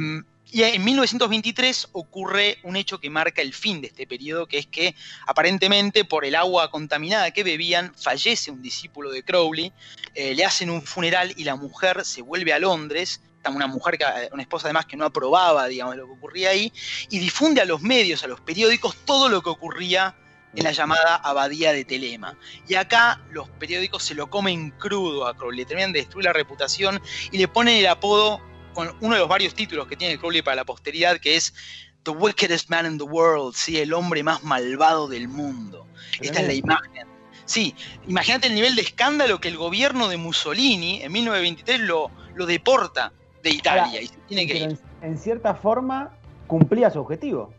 y 0.50 0.62
en 0.62 0.84
1923 0.84 1.88
ocurre 1.92 2.58
un 2.62 2.76
hecho 2.76 2.98
que 2.98 3.10
marca 3.10 3.42
el 3.42 3.52
fin 3.52 3.80
de 3.80 3.88
este 3.88 4.06
periodo, 4.06 4.46
que 4.46 4.58
es 4.58 4.66
que 4.66 4.94
aparentemente 5.26 6.04
por 6.04 6.24
el 6.24 6.34
agua 6.34 6.70
contaminada 6.70 7.30
que 7.32 7.42
bebían 7.42 7.92
fallece 7.94 8.50
un 8.50 8.62
discípulo 8.62 9.10
de 9.10 9.22
Crowley, 9.22 9.72
eh, 10.14 10.34
le 10.34 10.44
hacen 10.44 10.70
un 10.70 10.82
funeral 10.82 11.34
y 11.36 11.44
la 11.44 11.56
mujer 11.56 12.04
se 12.04 12.22
vuelve 12.22 12.52
a 12.52 12.58
Londres, 12.58 13.20
una 13.50 13.66
mujer, 13.66 13.98
que, 13.98 14.04
una 14.32 14.42
esposa 14.42 14.66
además 14.66 14.86
que 14.86 14.96
no 14.96 15.04
aprobaba, 15.04 15.68
digamos, 15.68 15.96
lo 15.96 16.06
que 16.06 16.12
ocurría 16.12 16.50
ahí, 16.50 16.72
y 17.10 17.18
difunde 17.18 17.60
a 17.60 17.64
los 17.64 17.80
medios, 17.82 18.24
a 18.24 18.26
los 18.26 18.40
periódicos, 18.40 18.96
todo 19.04 19.28
lo 19.28 19.42
que 19.42 19.50
ocurría 19.50 20.16
en 20.54 20.64
la 20.64 20.72
llamada 20.72 21.16
abadía 21.16 21.72
de 21.72 21.84
Telema. 21.84 22.36
Y 22.66 22.74
acá 22.74 23.20
los 23.30 23.48
periódicos 23.50 24.02
se 24.02 24.14
lo 24.14 24.30
comen 24.30 24.70
crudo 24.70 25.26
a 25.26 25.36
Crowley, 25.36 25.60
le 25.60 25.66
terminan 25.66 25.92
de 25.92 26.00
destruir 26.00 26.24
la 26.24 26.32
reputación 26.32 27.00
y 27.30 27.38
le 27.38 27.46
ponen 27.46 27.76
el 27.76 27.86
apodo 27.86 28.40
con 28.76 28.94
uno 29.00 29.14
de 29.14 29.20
los 29.20 29.28
varios 29.28 29.54
títulos 29.54 29.88
que 29.88 29.96
tiene 29.96 30.18
Crowley 30.18 30.42
para 30.42 30.56
la 30.56 30.64
posteridad, 30.66 31.18
que 31.18 31.34
es 31.34 31.54
The 32.02 32.10
Wickedest 32.10 32.68
Man 32.68 32.84
in 32.84 32.98
the 32.98 33.04
World, 33.04 33.54
¿sí? 33.54 33.80
el 33.80 33.94
hombre 33.94 34.22
más 34.22 34.44
malvado 34.44 35.08
del 35.08 35.28
mundo. 35.28 35.86
Esta 36.20 36.42
es 36.42 36.46
la 36.46 36.52
imagen. 36.52 37.08
Sí, 37.46 37.74
imagínate 38.06 38.48
el 38.48 38.54
nivel 38.54 38.76
de 38.76 38.82
escándalo 38.82 39.40
que 39.40 39.48
el 39.48 39.56
gobierno 39.56 40.08
de 40.08 40.18
Mussolini 40.18 41.00
en 41.02 41.10
1923 41.10 41.80
lo, 41.80 42.10
lo 42.34 42.44
deporta 42.44 43.12
de 43.42 43.50
Italia 43.50 43.84
Ahora, 43.84 44.02
y 44.02 44.08
se 44.08 44.16
tiene 44.28 44.46
que 44.46 44.58
ir. 44.58 44.78
en 45.00 45.16
cierta 45.16 45.54
forma 45.54 46.12
cumplía 46.46 46.90
su 46.90 47.00
objetivo. 47.00 47.54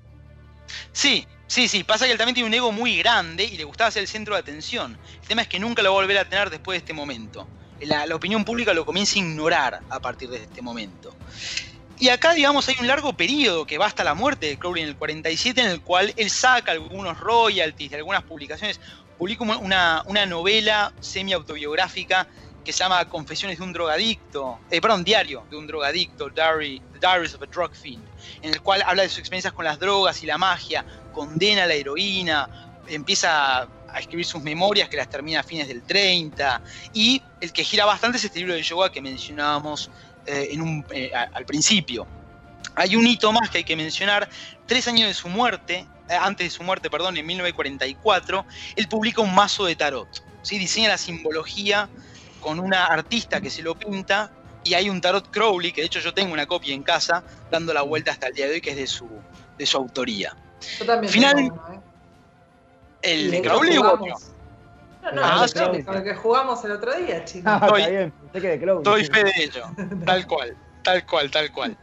Sí, 0.91 1.25
sí, 1.47 1.67
sí, 1.67 1.83
pasa 1.83 2.05
que 2.05 2.11
él 2.11 2.17
también 2.19 2.35
tiene 2.35 2.47
un 2.47 2.53
ego 2.53 2.71
muy 2.71 2.97
grande 2.99 3.43
y 3.43 3.57
le 3.57 3.63
gustaba 3.63 3.89
ser 3.89 4.03
el 4.03 4.07
centro 4.07 4.35
de 4.35 4.41
atención. 4.41 4.99
El 5.21 5.27
tema 5.27 5.41
es 5.41 5.47
que 5.47 5.59
nunca 5.59 5.81
lo 5.81 5.89
va 5.89 5.99
a 5.99 6.01
volver 6.01 6.19
a 6.19 6.29
tener 6.29 6.51
después 6.51 6.75
de 6.75 6.79
este 6.79 6.93
momento. 6.93 7.47
La, 7.81 8.15
opinión 8.15 8.43
pública 8.43 8.73
lo 8.73 8.85
comienza 8.85 9.15
a 9.15 9.19
ignorar 9.19 9.79
a 9.89 9.99
partir 9.99 10.29
de 10.29 10.37
este 10.37 10.61
momento. 10.61 11.13
Y 11.99 12.09
acá, 12.09 12.33
digamos, 12.33 12.67
hay 12.67 12.75
un 12.79 12.87
largo 12.87 13.13
periodo 13.13 13.65
que 13.65 13.77
va 13.77 13.87
hasta 13.87 14.03
la 14.03 14.13
muerte 14.13 14.47
de 14.47 14.57
Crowley 14.57 14.83
en 14.83 14.89
el 14.89 14.95
47, 14.95 15.61
en 15.61 15.67
el 15.67 15.81
cual 15.81 16.13
él 16.15 16.29
saca 16.29 16.71
algunos 16.71 17.19
royalties 17.19 17.91
de 17.91 17.97
algunas 17.97 18.23
publicaciones. 18.23 18.79
Publica 19.17 19.43
una, 19.43 20.03
una 20.05 20.25
novela 20.27 20.93
semi-autobiográfica 20.99 22.27
que 22.67 22.73
se 22.73 22.79
llama 22.79 23.07
Confesiones 23.07 23.59
de 23.59 23.63
un 23.63 23.71
drogadicto, 23.71 24.59
eh, 24.69 24.81
perdón, 24.81 25.05
Diario 25.05 25.45
de 25.49 25.55
un 25.55 25.65
drogadicto, 25.65 26.29
Diary, 26.29 26.81
The 26.91 26.99
Diaries 26.99 27.33
of 27.33 27.41
a 27.41 27.45
Drug 27.45 27.73
Fiend, 27.73 28.03
en 28.41 28.53
el 28.53 28.61
cual 28.61 28.83
habla 28.85 29.03
de 29.03 29.09
sus 29.09 29.19
experiencias 29.19 29.53
con 29.53 29.63
las 29.63 29.79
drogas 29.79 30.21
y 30.21 30.25
la 30.25 30.37
magia, 30.37 30.85
condena 31.13 31.65
la 31.65 31.75
heroína, 31.75 32.67
empieza 32.89 33.69
a 33.89 33.99
escribir 33.99 34.25
sus 34.25 34.41
memorias 34.43 34.89
que 34.89 34.97
las 34.97 35.09
termina 35.09 35.39
a 35.39 35.43
fines 35.43 35.67
del 35.67 35.83
30, 35.83 36.61
y 36.93 37.21
el 37.41 37.51
que 37.53 37.63
gira 37.63 37.85
bastante 37.85 38.17
es 38.17 38.23
este 38.25 38.39
libro 38.39 38.53
de 38.53 38.61
yoga 38.61 38.91
que 38.91 39.01
mencionábamos 39.01 39.89
eh, 40.25 40.49
en 40.51 40.61
un, 40.61 40.85
eh, 40.91 41.11
al 41.13 41.45
principio. 41.45 42.07
Hay 42.75 42.95
un 42.95 43.07
hito 43.07 43.31
más 43.31 43.49
que 43.49 43.59
hay 43.59 43.63
que 43.63 43.75
mencionar, 43.75 44.29
tres 44.65 44.87
años 44.87 45.07
de 45.07 45.13
su 45.13 45.29
muerte, 45.29 45.87
eh, 46.09 46.13
antes 46.13 46.45
de 46.45 46.51
su 46.51 46.63
muerte, 46.63 46.89
perdón, 46.89 47.17
en 47.17 47.25
1944, 47.25 48.45
él 48.75 48.87
publica 48.87 49.21
un 49.21 49.33
mazo 49.33 49.65
de 49.65 49.75
tarot, 49.75 50.07
¿sí? 50.41 50.57
diseña 50.59 50.89
la 50.89 50.97
simbología 50.97 51.89
con 52.39 52.59
una 52.59 52.85
artista 52.85 53.41
que 53.41 53.49
se 53.49 53.63
lo 53.63 53.73
pinta 53.75 54.31
y 54.63 54.73
hay 54.73 54.89
un 54.89 55.01
tarot 55.01 55.31
Crowley, 55.31 55.71
que 55.71 55.81
de 55.81 55.87
hecho 55.87 55.99
yo 55.99 56.13
tengo 56.13 56.33
una 56.33 56.45
copia 56.45 56.73
en 56.73 56.83
casa, 56.83 57.23
dando 57.49 57.73
la 57.73 57.81
vuelta 57.81 58.11
hasta 58.11 58.27
el 58.27 58.33
día 58.33 58.47
de 58.47 58.53
hoy, 58.55 58.61
que 58.61 58.71
es 58.71 58.75
de 58.77 58.87
su, 58.87 59.07
de 59.57 59.65
su 59.65 59.77
autoría. 59.77 60.35
Yo 60.79 60.85
también 60.85 61.11
Final- 61.11 61.35
tengo 61.35 61.53
uno, 61.67 61.73
¿eh? 61.73 61.86
¿El 63.07 63.31
de 63.31 63.41
Crowley. 63.41 63.75
No, 63.75 63.97
no, 65.13 65.21
Ah, 65.23 65.47
con 65.85 65.95
el 65.97 66.03
que 66.03 66.15
jugamos 66.15 66.63
el 66.65 66.71
otro 66.71 66.93
día, 66.99 67.23
chicos. 67.25 67.43
Ah, 67.45 67.59
Estoy- 67.63 67.81
está 67.81 67.91
bien, 67.91 68.11
pensé 68.11 68.41
que 68.41 68.47
de 68.49 68.59
Crowley. 68.59 68.83
Doy 68.83 69.05
fe 69.05 69.23
de 69.23 69.31
ello. 69.37 69.63
Tal 70.05 70.27
cual, 70.27 70.57
tal 70.83 71.05
cual, 71.05 71.31
tal 71.31 71.51
cual. 71.51 71.77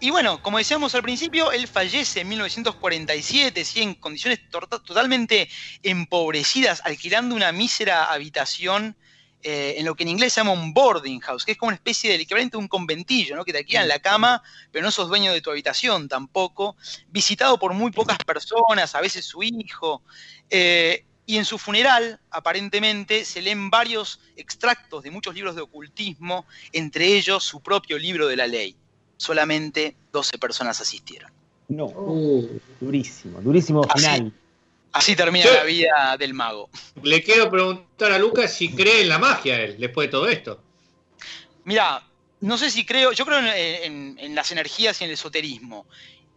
Y 0.00 0.10
bueno, 0.10 0.40
como 0.42 0.58
decíamos 0.58 0.94
al 0.94 1.02
principio, 1.02 1.50
él 1.50 1.66
fallece 1.66 2.20
en 2.20 2.28
1947, 2.28 3.64
sí, 3.64 3.82
en 3.82 3.94
condiciones 3.94 4.38
totalmente 4.50 5.48
empobrecidas, 5.82 6.82
alquilando 6.84 7.34
una 7.34 7.50
mísera 7.52 8.04
habitación 8.04 8.94
eh, 9.42 9.76
en 9.78 9.84
lo 9.84 9.94
que 9.94 10.02
en 10.02 10.08
inglés 10.08 10.32
se 10.32 10.40
llama 10.40 10.50
un 10.50 10.74
boarding 10.74 11.20
house, 11.20 11.44
que 11.44 11.52
es 11.52 11.58
como 11.58 11.68
una 11.68 11.76
especie 11.76 12.10
del 12.10 12.20
equivalente 12.20 12.56
a 12.56 12.60
un 12.60 12.66
conventillo, 12.66 13.36
¿no? 13.36 13.44
Que 13.44 13.52
te 13.52 13.58
alquilan 13.58 13.86
la 13.86 14.00
cama, 14.00 14.42
pero 14.72 14.84
no 14.84 14.90
sos 14.90 15.08
dueño 15.08 15.32
de 15.32 15.40
tu 15.40 15.50
habitación 15.50 16.08
tampoco. 16.08 16.76
Visitado 17.10 17.58
por 17.58 17.72
muy 17.72 17.92
pocas 17.92 18.18
personas, 18.18 18.94
a 18.96 19.00
veces 19.00 19.24
su 19.24 19.44
hijo. 19.44 20.02
Eh, 20.50 21.04
y 21.24 21.36
en 21.36 21.44
su 21.44 21.58
funeral, 21.58 22.20
aparentemente, 22.30 23.24
se 23.24 23.40
leen 23.40 23.70
varios 23.70 24.20
extractos 24.34 25.04
de 25.04 25.10
muchos 25.10 25.34
libros 25.34 25.54
de 25.54 25.60
ocultismo, 25.60 26.46
entre 26.72 27.06
ellos 27.16 27.44
su 27.44 27.60
propio 27.60 27.98
libro 27.98 28.26
de 28.26 28.36
la 28.36 28.46
ley. 28.46 28.74
Solamente 29.18 29.94
12 30.10 30.38
personas 30.38 30.80
asistieron. 30.80 31.30
No, 31.68 31.86
Uh, 31.86 32.60
durísimo, 32.80 33.40
durísimo 33.42 33.82
final. 33.84 34.20
Así 34.20 34.32
termina 35.16 35.46
Sí. 35.46 35.54
la 35.54 35.64
vida 35.64 36.16
del 36.18 36.34
mago. 36.34 36.68
Le 37.02 37.22
quiero 37.22 37.50
preguntar 37.50 38.12
a 38.12 38.18
Lucas 38.18 38.52
si 38.52 38.72
cree 38.72 39.02
en 39.02 39.08
la 39.08 39.18
magia 39.18 39.60
él, 39.60 39.76
después 39.78 40.08
de 40.08 40.10
todo 40.12 40.28
esto. 40.28 40.62
Mira, 41.64 42.02
no 42.40 42.56
sé 42.56 42.70
si 42.70 42.84
creo, 42.86 43.12
yo 43.12 43.24
creo 43.26 43.38
en, 43.38 43.46
en- 43.48 44.18
en 44.18 44.34
las 44.34 44.50
energías 44.52 45.00
y 45.00 45.04
en 45.04 45.10
el 45.10 45.14
esoterismo. 45.14 45.86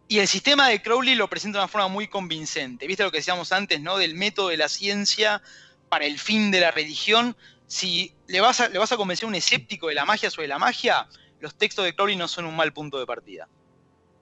Y 0.08 0.18
el 0.18 0.28
sistema 0.28 0.68
de 0.68 0.82
Crowley 0.82 1.14
lo 1.14 1.28
presenta 1.28 1.58
de 1.58 1.64
una 1.64 1.68
forma 1.68 1.88
muy 1.88 2.08
convincente. 2.08 2.86
¿Viste 2.86 3.02
lo 3.02 3.10
que 3.10 3.18
decíamos 3.18 3.50
antes, 3.52 3.80
no? 3.80 3.96
Del 3.96 4.14
método 4.14 4.48
de 4.48 4.58
la 4.58 4.68
ciencia 4.68 5.40
para 5.88 6.04
el 6.04 6.18
fin 6.18 6.50
de 6.50 6.60
la 6.60 6.70
religión. 6.70 7.34
Si 7.66 8.12
le 8.26 8.40
vas 8.42 8.60
a, 8.60 8.68
le 8.68 8.78
vas 8.78 8.92
a 8.92 8.96
convencer 8.98 9.24
a 9.24 9.28
un 9.28 9.34
escéptico 9.34 9.88
de 9.88 9.94
la 9.94 10.04
magia 10.04 10.30
sobre 10.30 10.48
la 10.48 10.58
magia, 10.58 11.06
los 11.40 11.54
textos 11.54 11.84
de 11.86 11.94
Crowley 11.94 12.16
no 12.16 12.28
son 12.28 12.44
un 12.44 12.54
mal 12.54 12.72
punto 12.74 12.98
de 12.98 13.06
partida. 13.06 13.48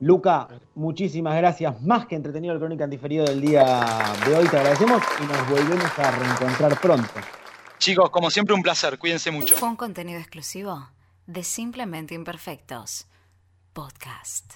Luca, 0.00 0.48
muchísimas 0.74 1.36
gracias. 1.36 1.80
Más 1.82 2.06
que 2.06 2.16
entretenido 2.16 2.54
el 2.54 2.58
crónica 2.58 2.84
en 2.84 2.90
diferido 2.90 3.26
del 3.26 3.40
día 3.40 3.86
de 4.26 4.34
hoy. 4.34 4.48
Te 4.48 4.56
agradecemos 4.56 5.02
y 5.20 5.24
nos 5.24 5.48
volvemos 5.48 5.98
a 5.98 6.10
reencontrar 6.10 6.80
pronto. 6.80 7.10
Chicos, 7.78 8.10
como 8.10 8.30
siempre, 8.30 8.54
un 8.54 8.62
placer. 8.62 8.98
Cuídense 8.98 9.30
mucho. 9.30 9.54
Fue 9.56 9.68
un 9.68 9.76
contenido 9.76 10.18
exclusivo 10.18 10.88
de 11.26 11.44
Simplemente 11.44 12.14
Imperfectos. 12.14 13.06
Podcast. 13.74 14.54